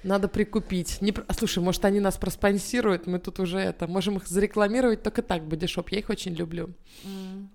[0.04, 1.02] Надо прикупить.
[1.02, 1.14] Не...
[1.36, 3.88] Слушай, может, они нас проспонсируют, мы тут уже это...
[3.88, 5.90] Можем их зарекламировать только так, бодишоп.
[5.90, 6.70] Я их очень люблю.
[7.04, 7.50] М,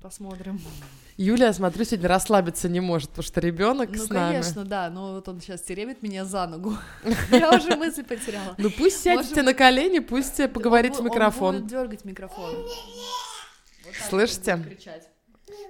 [0.00, 0.60] Посмотрим.
[1.16, 4.32] Юлия, смотрю, сегодня расслабиться не может, потому что ребенок Ну, с нами.
[4.34, 6.76] конечно, да, но вот он сейчас теребит меня за ногу.
[7.32, 8.54] Я уже мысль потеряла.
[8.58, 11.56] Ну пусть сядете на колени, пусть поговорит в микрофон.
[11.56, 12.54] Он будет дергать микрофон.
[14.08, 14.78] Слышите?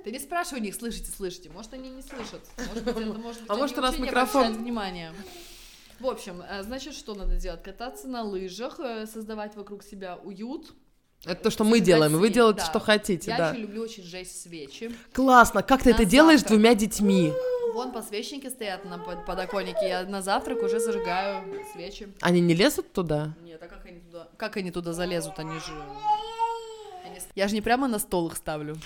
[0.05, 1.49] Ты не спрашивай у них, слышите, слышите.
[1.49, 2.43] Может, они не слышат.
[2.69, 5.15] Может быть, это может быть, А может, у нас микрофон- внимания.
[6.01, 7.63] В общем, э, значит, что надо делать?
[7.63, 10.73] Кататься на лыжах, э, создавать вокруг себя уют.
[11.25, 12.67] Это то, что мы делаем, вы делаете, да.
[12.67, 13.51] что хотите, Я да.
[13.51, 14.95] еще люблю очень жечь свечи.
[15.13, 17.33] Классно, как ты На это делаешь с двумя детьми?
[17.75, 22.09] Вон подсвечники стоят на под- подоконнике, я на завтрак уже зажигаю свечи.
[22.21, 23.35] Они не лезут туда?
[23.43, 25.39] Нет, а как они туда, как они туда залезут?
[25.39, 25.73] Они же...
[27.05, 28.77] они Я же не прямо на стол их ставлю.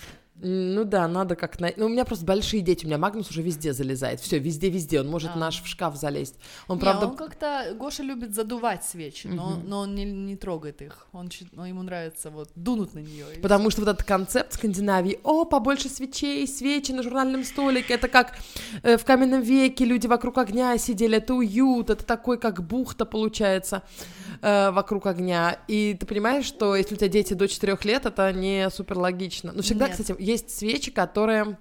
[0.45, 1.73] Ну да, надо как на...
[1.77, 4.21] Ну, у меня просто большие дети, у меня Магнус уже везде залезает.
[4.21, 5.01] Все, везде-везде.
[5.01, 5.39] Он может А.
[5.39, 6.35] наш в шкаф залезть.
[6.67, 7.75] Он, Не, правда, он как-то...
[7.79, 9.69] Гоша любит задувать свечи, но, Мгм.
[9.69, 11.07] но он не, не трогает их.
[11.13, 13.27] Он, но ему нравится вот дунуть на нее.
[13.41, 18.33] Потому что вот этот концепт Скандинавии, о, побольше свечей, свечи на журнальном столике, это как
[18.83, 23.83] э, в каменном веке люди вокруг огня сидели, это уют, это такой как бухта получается
[24.41, 25.59] э, вокруг огня.
[25.69, 29.53] И ты понимаешь, что если у тебя дети до 4 лет, это не супер логично.
[29.53, 29.97] Но всегда, Нет.
[29.97, 31.57] кстати, есть свечи, которые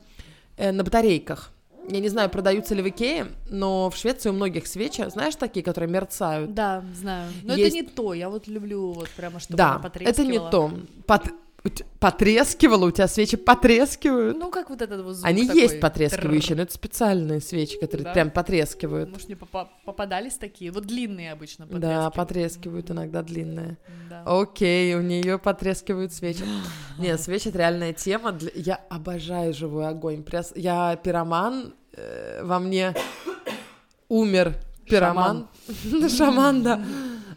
[0.58, 1.52] э, на батарейках.
[1.90, 5.64] Я не знаю, продаются ли в Икее, но в Швеции у многих свечи, знаешь, такие,
[5.64, 6.54] которые мерцают.
[6.54, 7.32] Да, знаю.
[7.44, 8.14] Но Есть- это не то.
[8.14, 10.52] Я вот люблю вот прямо, чтобы да, она это не потрескивала.
[10.52, 10.72] то.
[11.24, 11.32] Те-
[12.00, 14.36] Потрескивало, у тебя свечи потрескивают.
[14.38, 15.62] Ну, как вот этот вот звук Они такой.
[15.62, 18.14] есть потрескивающие, но это специальные свечи, которые Да?
[18.14, 19.12] прям потрескивают.
[19.12, 20.72] Может, мне попа- попадались такие?
[20.72, 22.14] Вот длинные обычно Да, потрескивают.
[22.16, 23.78] потрескивают иногда длинные.
[24.10, 24.24] Да.
[24.26, 26.44] Окей, у нее потрескивают свечи.
[26.98, 28.32] Не, свечи это реальная тема.
[28.32, 30.26] для- Я обожаю живой огонь.
[30.56, 32.96] Я пироман, э, во мне
[34.10, 34.56] умер
[34.90, 35.48] пироман.
[36.18, 36.84] Шаман, да.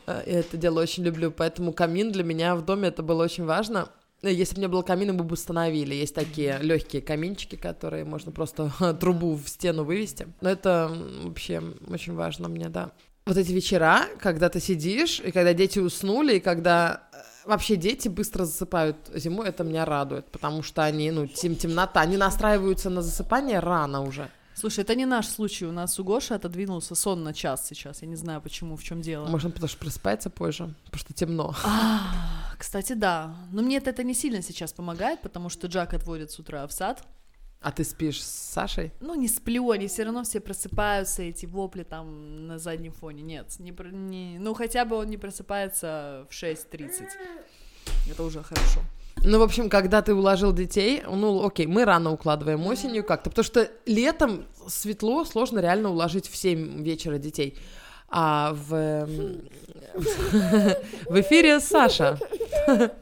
[0.07, 3.45] Э, Я это дело очень люблю, поэтому камин для меня в доме это было очень
[3.45, 3.89] важно.
[4.25, 5.95] Э, Если бы не было камина, мы бы установили.
[5.95, 10.27] Есть такие легкие каминчики, которые можно просто трубу в стену вывести.
[10.41, 10.91] Но это
[11.23, 12.91] вообще очень важно мне, да.
[13.27, 17.17] Вот эти вечера, когда ты сидишь, и когда дети уснули, и когда э,
[17.49, 22.17] вообще дети быстро засыпают зимой, это меня радует, потому что они, ну, тем, темнота, они
[22.17, 24.29] настраиваются на засыпание рано уже.
[24.55, 25.67] Слушай, это не наш случай.
[25.67, 28.03] У нас у Гоши отодвинулся сон на час сейчас.
[28.03, 29.27] Я не знаю, почему, в чем дело.
[29.29, 31.55] Может, потому что просыпается позже, потому что темно.
[31.65, 33.35] А, кстати, да.
[33.53, 36.73] Но мне это, это не сильно сейчас помогает, потому что Джак отводит с утра в
[36.73, 37.05] сад.
[37.61, 38.93] А ты спишь с Сашей?
[39.01, 43.23] Ну, не сплю, они все равно все просыпаются, эти вопли там на заднем фоне.
[43.23, 47.09] Нет, не, не- ну хотя бы он не просыпается в 6.30.
[48.11, 48.81] Это уже хорошо.
[49.25, 53.45] Ну, в общем, когда ты уложил детей, ну, окей, мы рано укладываем осенью как-то, потому
[53.45, 57.57] что летом светло, сложно реально уложить в 7 вечера детей.
[58.11, 59.41] А в, эм,
[61.09, 62.19] в эфире Саша.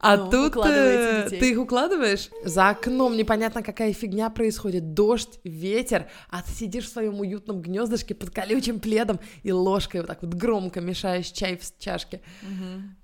[0.00, 6.08] А Ну, тут э, ты их укладываешь, за окном непонятно какая фигня происходит, дождь, ветер,
[6.30, 10.34] а ты сидишь в своем уютном гнездышке под колючим пледом и ложкой вот так вот
[10.34, 12.20] громко мешаешь чай в чашке.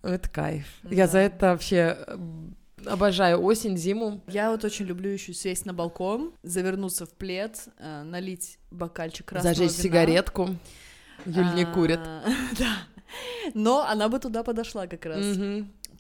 [0.03, 0.67] Это кайф.
[0.85, 1.13] Я Да.
[1.13, 2.17] за это вообще э,
[2.87, 4.21] обожаю осень, зиму.
[4.29, 9.55] Я вот очень люблю еще сесть на балкон, завернуться в плед, э, налить бокальчик красного
[9.55, 9.83] Зажечь вина.
[9.83, 10.51] сигаретку.
[11.27, 12.01] Юль не А, курит.
[12.59, 12.77] Да.
[13.55, 15.25] Но она бы туда подошла как раз.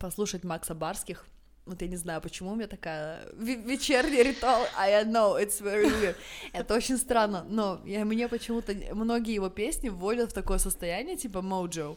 [0.08, 1.24] Послушать Макса Барских.
[1.64, 4.60] Вот я не знаю, почему у меня такая ве- вечерний ритуал.
[4.78, 6.14] I know, it's very weird.
[6.52, 11.40] Это очень странно, но я, мне почему-то многие его песни вводят в такое состояние, типа
[11.40, 11.96] моджо.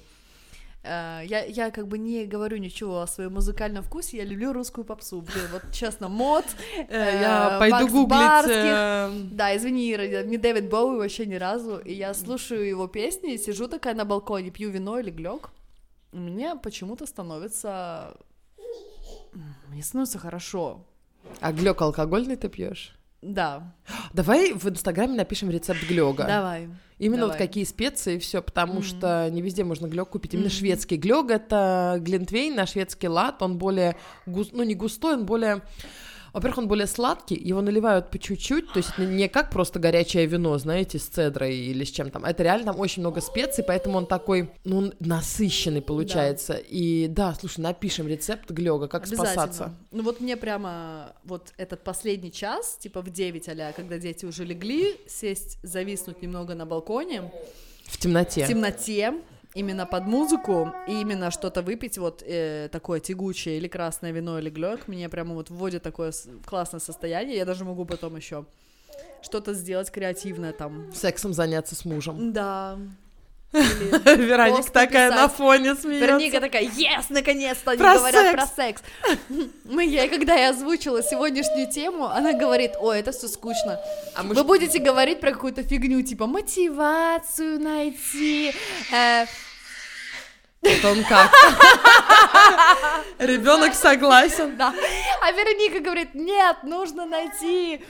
[0.83, 4.85] Э, Я, я как бы не говорю ничего о своем музыкальном вкусе, я люблю русскую
[4.85, 5.19] попсу.
[5.19, 6.45] Блин, вот честно, мод.
[6.87, 9.35] Э, Я э, пойду Макс гуглить.
[9.35, 11.77] Да, извини, не Дэвид Боуи вообще ни разу.
[11.79, 15.49] И я слушаю его песни, сижу такая на балконе, пью вино или глек.
[16.17, 18.17] Мне почему-то становится...
[19.69, 20.85] Мне становится хорошо.
[21.41, 22.93] А глек алкогольный ты пьешь?
[23.21, 23.75] Да,
[24.13, 26.23] Давай в Инстаграме напишем рецепт глёга.
[26.25, 26.69] давай.
[26.99, 27.31] Именно Давай.
[27.33, 28.83] вот какие специи и все, потому Мгм.
[28.83, 30.33] что не везде можно глёг купить.
[30.33, 30.53] Именно Мгм.
[30.55, 35.61] шведский глёг это глинтвейн на шведский лад, он более гус- ну не густой, он более
[36.37, 40.27] во-первых, он более сладкий, его наливают по чуть-чуть, то есть это не как просто горячее
[40.27, 42.25] вино, знаете, с цедрой или с чем там.
[42.25, 46.53] Это реально там очень много специй, поэтому он такой, ну, он насыщенный получается.
[46.53, 49.73] И да, слушай, напишем рецепт глёга, как спасаться.
[49.91, 54.45] Ну вот мне прямо вот этот последний час, типа в 9 а когда дети уже
[54.45, 57.31] легли, сесть, зависнуть немного на балконе,
[57.87, 58.45] В темноте.
[58.45, 59.13] в темноте,
[59.53, 64.49] именно под музыку, и именно что-то выпить, вот э, такое тягучее, или красное вино, или
[64.49, 66.13] глёк, мне прямо вот вводит такое
[66.45, 68.45] классное состояние, я даже могу потом еще
[69.21, 70.91] что-то сделать креативное там.
[70.93, 72.33] Сексом заняться с мужем.
[72.33, 72.77] Да.
[73.53, 76.05] Вероника такая на фоне смеется.
[76.05, 78.81] Вероника такая, yes, наконец-то они Про говорят секс!» про секс.
[79.63, 83.79] Мы ей, когда я озвучила сегодняшнюю тему, она говорит, ой, это все скучно.
[84.15, 88.53] А Вы будете говорить про какую-то фигню, типа мотивацию найти,
[88.91, 89.25] э,
[90.61, 91.31] Это он как?
[93.19, 94.57] Ребенок согласен.
[94.57, 94.73] да.
[95.21, 97.81] А Вероника говорит, нет, нужно найти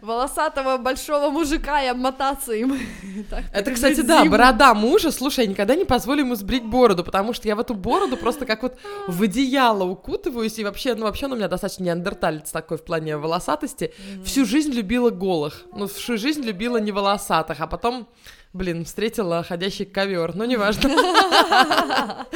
[0.00, 2.78] волосатого большого мужика и обмотаться им.
[3.52, 5.10] Это, кстати, да, борода мужа.
[5.10, 8.46] Слушай, я никогда не позволю ему сбрить бороду, потому что я в эту бороду просто
[8.46, 12.78] как вот в одеяло укутываюсь, и вообще, ну, вообще он у меня достаточно неандерталец такой
[12.78, 13.92] в плане волосатости.
[14.24, 18.08] Всю жизнь любила голых, ну, всю жизнь любила не волосатых, а потом,
[18.52, 20.90] блин, встретила ходящий ковер, ну, неважно.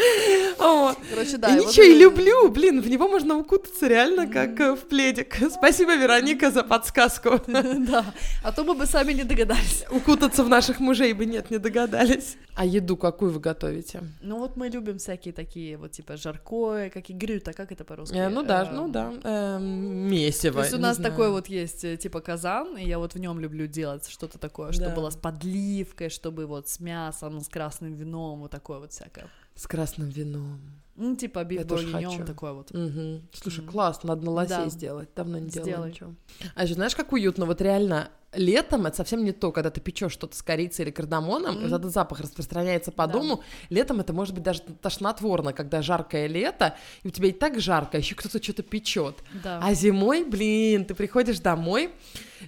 [1.17, 1.57] Короче, да.
[1.57, 5.37] И ничего, и люблю, блин, в него можно укутаться реально как э, в пледик.
[5.51, 7.41] Спасибо, Вероника, за подсказку.
[7.87, 8.05] Да,
[8.43, 9.85] а то мы бы сами не догадались.
[9.91, 12.37] Укутаться в наших мужей бы нет, не догадались.
[12.55, 14.03] А еду какую вы готовите?
[14.23, 18.17] Ну вот мы любим всякие такие, вот типа жаркое, как и грюта, как это по-русски?
[18.17, 20.55] Э, ну да, Эм, ну да, эм, месиво.
[20.55, 23.41] То есть у нас такой вот есть э, типа казан, и я вот в нем
[23.41, 28.41] люблю делать что-то такое, что было с подливкой, чтобы вот с мясом, с красным вином,
[28.41, 29.29] вот такое вот всякое.
[29.55, 30.61] С красным вином.
[30.97, 32.71] Ну, типа биф бургиньон, такое вот.
[32.73, 33.29] Мгм.
[33.33, 33.71] Слушай, Мгм.
[33.73, 34.69] классно, надо на лосей Да.
[34.69, 35.09] сделать.
[35.15, 35.91] Давно не делала Сделай.
[35.91, 36.15] ничего.
[36.55, 37.45] А еще знаешь, как уютно?
[37.47, 41.57] Вот реально летом это совсем не то, когда ты печешь что-то с корицей или кардамоном,
[41.57, 43.15] вот этот запах распространяется по Да.
[43.15, 43.43] дому.
[43.71, 47.99] Летом это может быть даже тошнотворно, когда жаркое лето, и у тебя и так жарко,
[47.99, 49.17] еще кто-то что-то печет.
[49.43, 49.61] Да.
[49.63, 51.91] А зимой, блин, ты приходишь домой,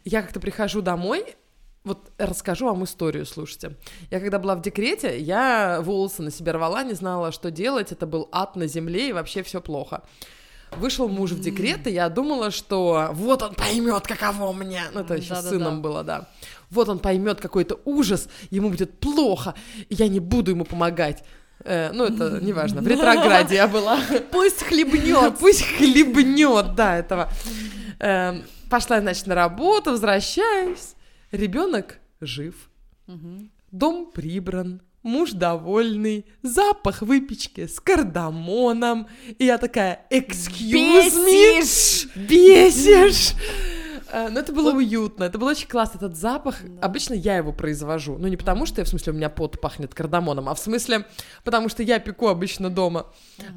[0.04, 1.36] я как-то прихожу домой,
[1.88, 3.77] вот расскажу вам историю, слушайте.
[4.11, 8.07] Я когда была в декрете, я волосы на себя рвала, не знала, что делать, это
[8.07, 10.03] был ад на земле, и вообще все плохо.
[10.77, 14.83] Вышел муж в декрет, и я думала, что вот он поймет, каково мне.
[14.92, 15.48] Ну, это еще с Да-да-да.
[15.48, 16.29] сыном было, да.
[16.70, 19.55] Вот он поймет какой-то ужас, ему будет плохо,
[19.88, 21.24] и я не буду ему помогать.
[21.64, 23.98] Э, ну, это неважно, в ретрограде я была.
[24.31, 25.38] Пусть хлебнет.
[25.40, 27.31] Пусть хлебнет, да, этого.
[27.98, 30.94] Эм, Пошла, значит, на работу, возвращаюсь.
[31.30, 32.70] Ребенок жив,
[33.70, 39.08] дом прибран, муж довольный, запах выпечки с кардамоном.
[39.38, 41.58] И я такая, excuse me,
[42.16, 43.34] Бесишь!
[44.10, 46.56] Э, Но это было уютно, это был очень классно, этот запах.
[46.80, 48.16] Обычно я его произвожу.
[48.18, 51.04] Ну, не потому что, в смысле, у меня пот пахнет кардамоном, а в смысле,
[51.44, 53.06] потому что я пеку обычно дома.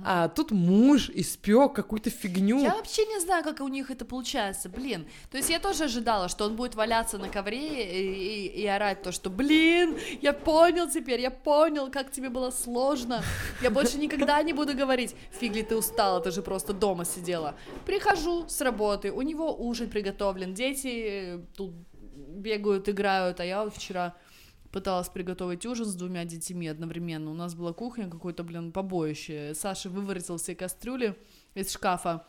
[0.06, 2.62] А тут муж испек какую-то фигню.
[2.62, 5.06] Я вообще не знаю, как у них это получается, блин.
[5.32, 9.02] То есть я тоже ожидала, что он будет валяться на ковре и, и- и орать
[9.04, 13.22] то, что, блин, я понял теперь, я понял, как тебе было сложно.
[13.62, 17.56] Я больше никогда не буду говорить, фигли, ты устала, ты же просто дома сидела.
[17.86, 21.74] Прихожу с работы, у него ужин приготовлен, дети э, тут
[22.16, 24.16] бегают, играют, а я вот вчера
[24.72, 27.32] пыталась приготовить ужин с двумя детьми одновременно.
[27.32, 29.54] У нас была кухня, какое-то, блин, побоище.
[29.54, 31.16] Саша выворотил все кастрюли
[31.54, 32.26] из шкафа.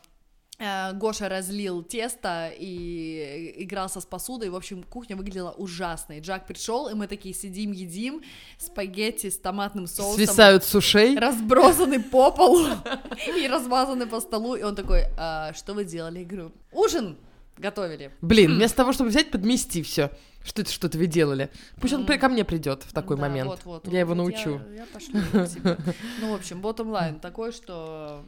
[0.59, 4.49] Э, Гоша разлил тесто и игрался с посудой.
[4.49, 6.13] В общем, кухня выглядела ужасно.
[6.13, 8.21] И Джак пришел, и мы такие сидим, едим
[8.57, 10.15] спагетти с томатным соусом.
[10.15, 11.17] Свисают с ушей.
[11.17, 12.67] Разбросаны по полу
[13.37, 14.55] и размазаны по столу.
[14.55, 16.19] И он такой, «А, что вы делали?
[16.19, 17.17] Я говорю, ужин
[17.57, 18.11] готовили.
[18.21, 20.11] Блин, вместо того, чтобы взять, подмести все.
[20.43, 21.49] Что это что-то вы делали?
[21.79, 23.49] Пусть он ко мне придет в такой Да, момент.
[23.49, 24.61] вот, вот, я его вот научу.
[24.69, 25.77] Я, я пошлю его.
[26.19, 28.25] Ну, в общем, bottom line такой, что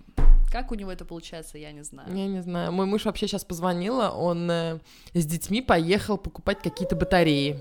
[0.51, 2.07] как у него это получается, я не знаю.
[2.15, 2.71] Я не знаю.
[2.71, 4.79] Мой муж вообще сейчас позвонила, он э,
[5.13, 7.59] с детьми поехал покупать какие-то батареи.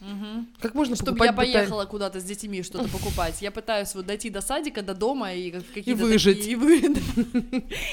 [0.00, 0.46] Мгм.
[0.60, 3.40] Как можно Чтобы покупать я поехала куда-то с детьми что-то покупать.
[3.40, 6.38] Я пытаюсь вот дойти до садика, до дома и какие-то выжить.
[6.38, 7.00] такие- и вы- да.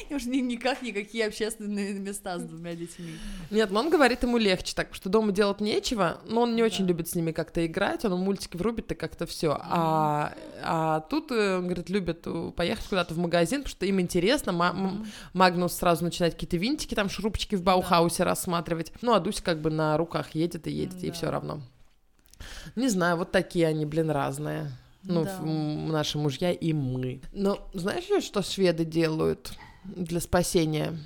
[0.10, 3.14] И уж ни- никак никакие общественные места с двумя детьми.
[3.52, 6.86] Нет, но он говорит, ему легче, так что дома делать нечего, но он не очень
[6.86, 9.58] любит с ними как-то играть, он мультики врубит и как-то все.
[9.62, 14.02] А, а тут, э, он говорит, любят э, поехать куда-то в магазин, потому что им
[14.02, 14.52] интересно.
[14.52, 18.92] М- Магнус сразу начинает какие-то винтики, там шурупчики в Баухаусе рассматривать.
[19.02, 21.12] Ну, а Дуся как бы на руках едет и едет, Да.
[21.14, 21.62] все равно.
[22.76, 24.72] Не знаю, вот такие они, блин, разные.
[25.04, 25.40] Ну, Да.
[25.42, 27.22] наши мужья и мы.
[27.34, 30.98] Но знаешь, что шведы делают для спасения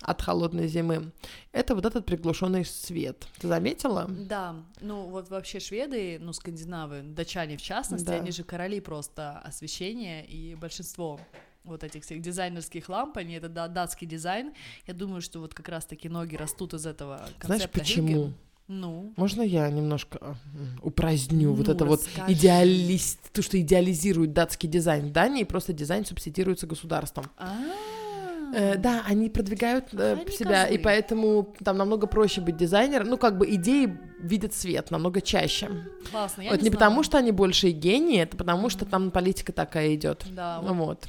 [0.00, 1.12] от холодной зимы?
[1.52, 3.26] Это вот этот приглушенный свет.
[3.38, 4.06] Ты заметила?
[4.08, 8.14] Да, ну вот вообще шведы, ну скандинавы, датчане в частности, Да.
[8.14, 11.20] они же короли просто освещения, и большинство
[11.64, 14.52] вот этих всех дизайнерских ламп, они это да- датский дизайн.
[14.86, 18.06] Я думаю, что вот как раз-таки ноги растут из этого концепта Знаешь, почему?
[18.24, 18.32] Хюгге.
[18.68, 20.34] Ну, Можно я немножко а,
[20.82, 22.32] упраздню вот Ну, это вот расскажи.
[22.32, 27.26] идеалист, то, что идеализирует датский дизайн в Дании, просто дизайн субсидируется государством.
[27.36, 27.56] а
[28.54, 30.82] Э, да, они продвигают э, Они себя, и козлы.
[30.84, 33.08] поэтому там намного проще быть дизайнером.
[33.08, 35.70] Ну, как бы идеи видят свет намного чаще.
[36.10, 36.78] классно, я вот не, не, знала.
[36.90, 40.26] потому, что они большие гении, это потому, что там политика такая идет.
[40.30, 41.08] Да, вот Вот.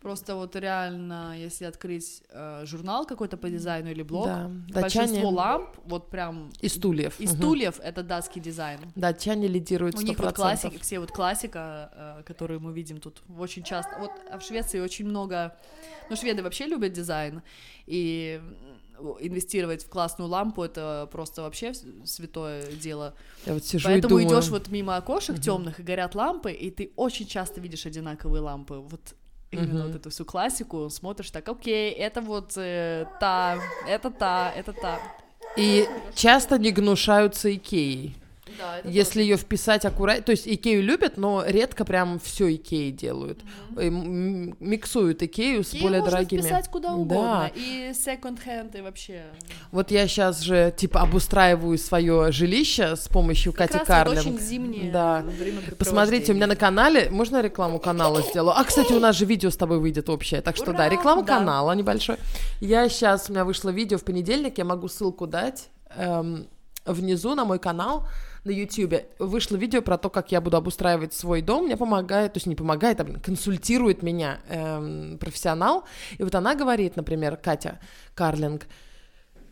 [0.00, 4.50] Просто вот реально, если открыть э, журнал какой-то по дизайну или блог, Да.
[4.68, 7.18] большинство Датчане ламп, вот прям и стульев.
[7.20, 8.80] и стульев, это датский дизайн.
[8.94, 10.04] Датчане лидируют У 100%.
[10.04, 13.96] них вот классики, все вот классика, э, которую мы видим тут очень часто.
[13.98, 15.56] Вот а в Швеции очень много,
[16.10, 17.42] ну шведы вообще любят дизайн
[17.86, 18.40] и
[19.20, 21.72] инвестировать в классную лампу это просто вообще
[22.04, 23.14] святое дело.
[23.46, 24.38] Я вот сижу Поэтому и думаю...
[24.38, 28.74] идешь вот мимо окошек темных и горят лампы, и ты очень часто видишь одинаковые лампы.
[28.74, 29.14] Вот
[29.54, 29.86] именно Мгм.
[29.92, 34.98] вот эту всю классику смотришь так, окей, это вот э, та, это та, это та.
[35.56, 38.16] И часто не гнушаются Икеей.
[38.58, 43.40] Да, Если ее вписать аккуратно, то есть Икею любят, но редко прям все Икеи делают.
[43.76, 46.40] М- Миксуют Икею с Её более можно дорогими.
[46.40, 47.50] вписать куда угодно.
[47.54, 47.60] Да.
[47.60, 49.22] И second-hand, и вообще.
[49.72, 54.24] Вот я сейчас же типа обустраиваю свое жилище с помощью Кати Как раз Карлинг.
[54.24, 55.24] вот очень зимнее Да.
[55.78, 58.56] Посмотрите, у меня на канале, можно рекламу канала сделаю?
[58.56, 60.78] А, кстати, у нас же видео с тобой выйдет общее, так что Ура!
[60.78, 61.38] да, реклама Да.
[61.38, 62.16] канала небольшой.
[62.60, 66.46] Я сейчас, у меня вышло видео в понедельник, я могу ссылку дать эм,
[66.86, 68.06] внизу на мой канал
[68.44, 69.02] на YouTube.
[69.18, 71.64] Вышло видео про то, как я буду обустраивать свой дом.
[71.64, 75.84] Мне помогает, то есть не помогает, а блин, консультирует меня эм, профессионал.
[76.18, 77.80] И вот она говорит, например, Катя
[78.14, 78.66] Карлинг,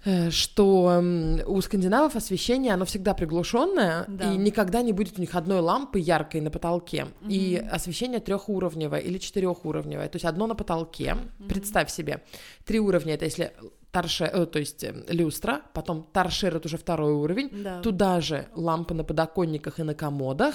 [0.05, 4.33] э, что м, у скандинавов освещение, оно всегда приглушенное, Да.
[4.33, 7.07] и никогда не будет у них одной лампы яркой на потолке.
[7.29, 10.09] И освещение трехуровневое или четырехуровневое.
[10.09, 11.17] То есть одно на потолке.
[11.49, 12.23] Представь себе.
[12.67, 13.53] Три уровня это если
[13.93, 17.51] торше, э, то есть э, люстра, потом торшер это уже второй уровень.
[17.63, 17.81] Да.
[17.83, 20.55] Туда же лампы на подоконниках и на комодах.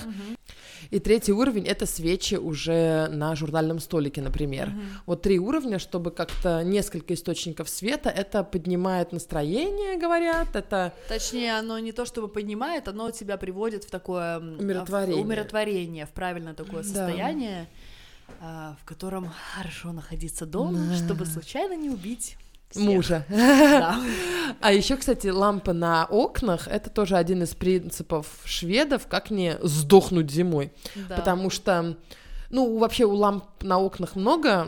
[0.90, 4.72] И третий уровень это свечи уже на журнальном столике, например.
[5.06, 11.78] Вот три уровня, чтобы как-то несколько источников света, это поднимает настроение, говорят, это Точнее, оно
[11.80, 15.22] не то чтобы поднимает, оно тебя приводит в такое Умиротворение.
[15.24, 16.90] в умиротворение, в правильное такое Да.
[16.90, 17.68] состояние,
[18.42, 22.36] а, в котором хорошо находиться дома, чтобы случайно не убить
[22.70, 22.84] всех.
[22.84, 23.26] мужа.
[23.30, 24.00] Да.
[24.60, 30.32] А еще, кстати, лампы на окнах это тоже один из принципов шведов, как не сдохнуть
[30.32, 30.72] зимой.
[31.10, 31.16] Да.
[31.18, 31.98] Потому что,
[32.50, 34.68] ну, вообще у ламп на окнах много.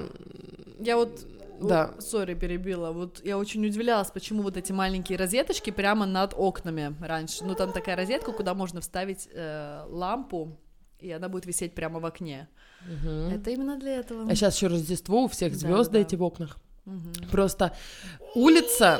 [0.79, 1.25] Я вот
[1.61, 1.91] Да.
[1.99, 2.91] Сори, перебила.
[2.91, 7.43] Вот я очень удивлялась, почему вот эти маленькие розеточки прямо над окнами раньше.
[7.43, 10.57] Ну, там такая розетка, куда можно вставить э, лампу,
[10.99, 12.47] и она будет висеть прямо в окне.
[12.85, 13.29] Мгм.
[13.33, 14.29] Это именно для этого.
[14.29, 16.05] А сейчас еще Рождество, у всех Да, звезды да, да.
[16.05, 16.57] эти в окнах.
[16.89, 17.29] Мгм.
[17.31, 17.73] Просто
[18.35, 18.99] улица,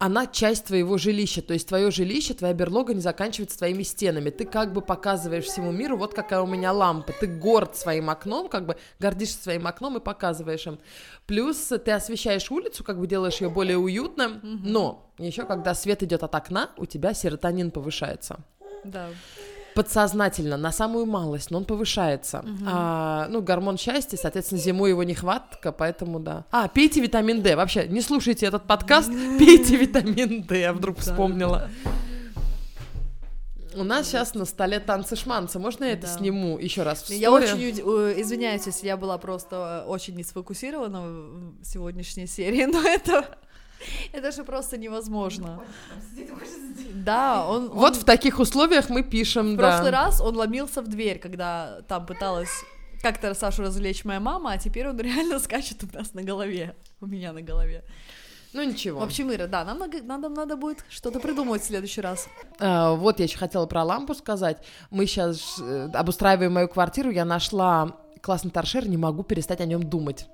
[0.00, 1.42] она часть твоего жилища.
[1.42, 4.30] То есть твое жилище, твоя берлога не заканчивается твоими стенами.
[4.30, 7.12] Ты как бы показываешь всему миру, вот какая у меня лампа.
[7.18, 10.78] Ты горд своим окном, как бы гордишься своим окном и показываешь им.
[11.26, 14.40] Плюс ты освещаешь улицу, как бы делаешь ее более уютным.
[14.62, 18.38] Но еще когда свет идет от окна, у тебя серотонин повышается
[18.84, 19.08] Да.
[19.74, 22.44] подсознательно, на самую малость, но он повышается.
[22.66, 25.02] А, ну, гормон счастья, соответственно, зимой его
[25.58, 26.44] нехватка, поэтому да.
[26.50, 27.56] А, пейте витамин D.
[27.56, 31.68] Вообще, не слушайте этот подкаст, пейте витамин D, я вдруг вспомнила.
[33.74, 35.58] У нас сейчас на столе танцы шманцы.
[35.58, 36.18] Можно я это Да.
[36.18, 37.52] сниму еще раз в Я сторе?
[37.52, 37.60] очень
[38.20, 43.24] извиняюсь, если я была просто э, очень не сфокусирована в сегодняшней серии, но это
[44.12, 45.60] это же просто невозможно.
[46.94, 49.68] Да, он, Вот он- в таких условиях мы пишем, в да.
[49.68, 52.50] прошлый раз он ломился в дверь, когда там пыталась
[53.02, 57.06] как-то Сашу развлечь моя мама, а теперь он реально скачет у нас на голове, у
[57.06, 57.84] меня на голове.
[58.54, 59.00] Ну ничего.
[59.00, 62.28] В общем, Ира, да, нам надо, надо, надо будет что-то придумать в следующий раз.
[62.58, 64.64] А, вот я еще хотела про лампу сказать.
[64.90, 69.82] Мы сейчас э, обустраиваем мою квартиру, я нашла классный торшер, не могу перестать о нем
[69.82, 70.26] думать.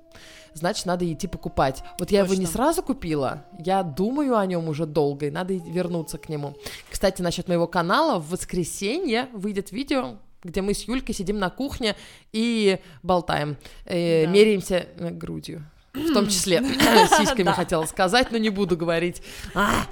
[0.53, 1.83] Значит, надо идти покупать.
[1.99, 2.53] Вот я его не Точно.
[2.53, 6.55] сразу купила, я думаю о нем уже долго, и надо вернуться к нему.
[6.89, 10.15] Кстати, насчет моего канала, в воскресенье выйдет видео,
[10.45, 11.95] где мы с Юлькой сидим на кухне
[12.31, 14.31] и болтаем, э, Да.
[14.31, 15.65] меряемся э, грудью.
[15.93, 16.61] В том числе
[17.17, 19.21] сиськами хотела сказать, но не буду говорить.
[19.53, 19.87] А,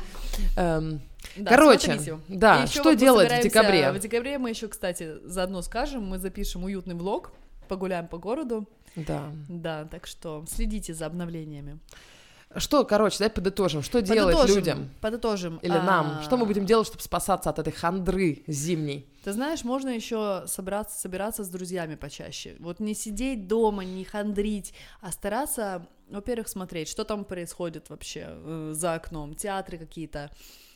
[0.55, 1.01] эм,
[1.35, 3.91] Да, Короче, да, что делать в декабре?
[3.91, 7.31] В декабре мы еще, кстати, заодно скажем, мы запишем уютный влог,
[7.67, 8.67] погуляем по городу.
[8.95, 9.31] Да.
[9.49, 11.79] Да, так что следите за обновлениями.
[12.57, 13.81] Что, короче, давай подытожим.
[13.81, 15.57] Что делать Подытожим, людям Подытожим.
[15.57, 16.17] или нам?
[16.19, 19.07] А, Что мы будем делать, чтобы спасаться от этой хандры зимней?
[19.23, 22.55] Ты знаешь, можно еще собраться, собираться с друзьями почаще.
[22.59, 28.71] Вот не сидеть дома, не хандрить, а стараться, во-первых, смотреть, что там происходит вообще э,
[28.75, 30.29] за окном, театры какие-то,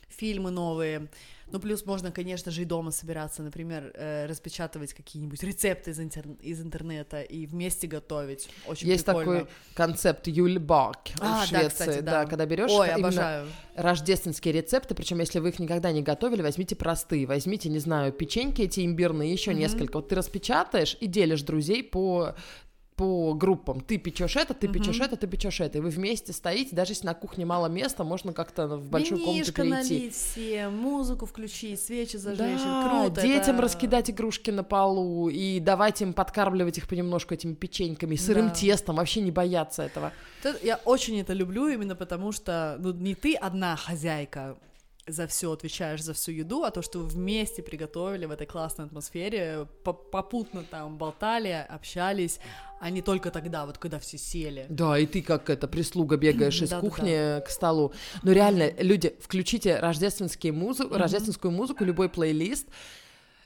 [0.09, 1.07] фильмы новые.
[1.49, 6.37] Ну, плюс можно, конечно же, и дома собираться, например, э, распечатывать какие-нибудь рецепты из, интер-
[6.41, 8.49] из интернета и вместе готовить.
[8.67, 9.39] Очень Есть прикольно.
[9.39, 12.23] такой концепт Юльбак А, в да, Швеции, кстати, да.
[12.23, 12.25] да.
[12.25, 13.47] когда берешь Ой, обожаю.
[13.75, 18.63] рождественские рецепты, причем если вы их никогда не готовили, возьмите простые, возьмите, не знаю, печеньки
[18.63, 19.59] эти имбирные, еще Мгм.
[19.61, 19.97] несколько.
[19.99, 22.35] Вот ты распечатаешь и делишь друзей по
[22.97, 23.79] по группам.
[23.79, 25.77] Ты печешь это, ты печешь это, ты печешь это.
[25.77, 29.33] И вы вместе стоите, даже если на кухне мало места, можно как-то в большую комнату
[29.35, 29.93] Винишко перейти.
[29.99, 32.59] налить всем, музыку включить, свечи зажечь.
[32.63, 33.21] Да, Круто.
[33.21, 38.47] детям это- раскидать игрушки на полу и давать им подкармливать их понемножку этими печеньками, сырым
[38.47, 38.53] Да.
[38.55, 40.11] тестом, вообще не бояться этого.
[40.63, 44.57] Я очень это люблю, именно потому что ну, не ты одна хозяйка
[45.07, 48.85] за все отвечаешь за всю еду, а то, что вы вместе приготовили в этой классной
[48.85, 52.39] атмосфере, по- попутно там болтали, общались,
[52.79, 54.65] а не только тогда, вот когда все сели.
[54.69, 57.93] Да, и ты как это прислуга бегаешь из кухни к столу.
[58.23, 62.67] Но реально, люди, включите рождественские музы- рождественскую музыку, любой плейлист.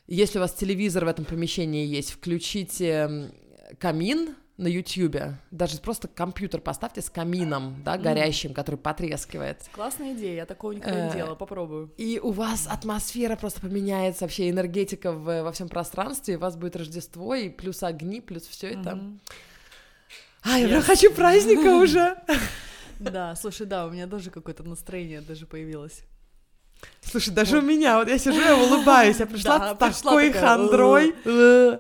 [0.07, 3.31] Если у вас телевизор в этом помещении есть, включите
[3.79, 5.37] камин на Ютьюбе.
[5.49, 9.63] Даже просто компьютер поставьте с камином, да, горящим, который потрескивает.
[9.73, 11.91] Классная идея, я такого никогда не Э, делала, попробую.
[11.97, 16.55] И у вас атмосфера просто поменяется, вообще энергетика в- во всем пространстве, и у вас
[16.55, 18.99] будет Рождество, и плюс огни, плюс все это.
[20.43, 22.15] А, я прям хочу праздника уже.
[22.99, 26.03] Да, слушай, да, у меня тоже какое-то настроение даже появилось.
[27.11, 30.27] Слушай, даже у меня, вот я сижу, я улыбаюсь, я пришла Да, с пришла такой
[30.31, 31.15] такая, хандрой.
[31.25, 31.79] Э.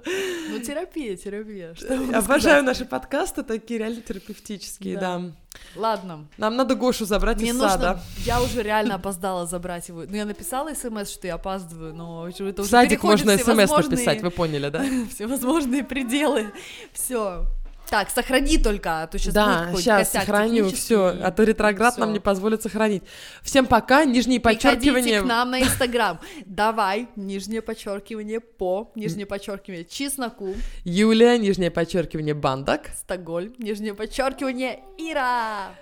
[0.49, 1.73] Ну, терапия, терапия.
[2.13, 5.19] Обожаю наши подкасты, такие реально терапевтические, Да.
[5.19, 5.31] да.
[5.75, 7.69] Ладно, Нам надо Гошу забрать Мне из нужно...
[7.69, 8.03] сада.
[8.25, 10.03] Я уже реально опоздала забрать его.
[10.07, 14.21] Ну, я написала смс, что я опаздываю, но это уже В садик можно смс написать,
[14.21, 14.83] вы поняли, да?
[15.13, 16.51] Всевозможные пределы.
[16.93, 17.45] Все.
[17.91, 22.19] Так, сохрани только, а то сейчас Да, сейчас сохраню все, а то ретроград нам не
[22.19, 23.03] позволит сохранить.
[23.41, 25.21] Всем пока, нижние подчеркивания.
[25.21, 26.17] к нам на Инстаграм.
[26.45, 32.91] Давай, нижнее подчеркивание по, нижнее подчеркивание чесноку, Юлия, нижнее подчеркивание, бандак.
[32.97, 35.75] Стокгольм, нижнее подчеркивание Ира.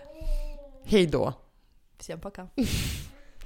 [0.87, 1.35] Хейдо.
[1.99, 2.49] Всем пока.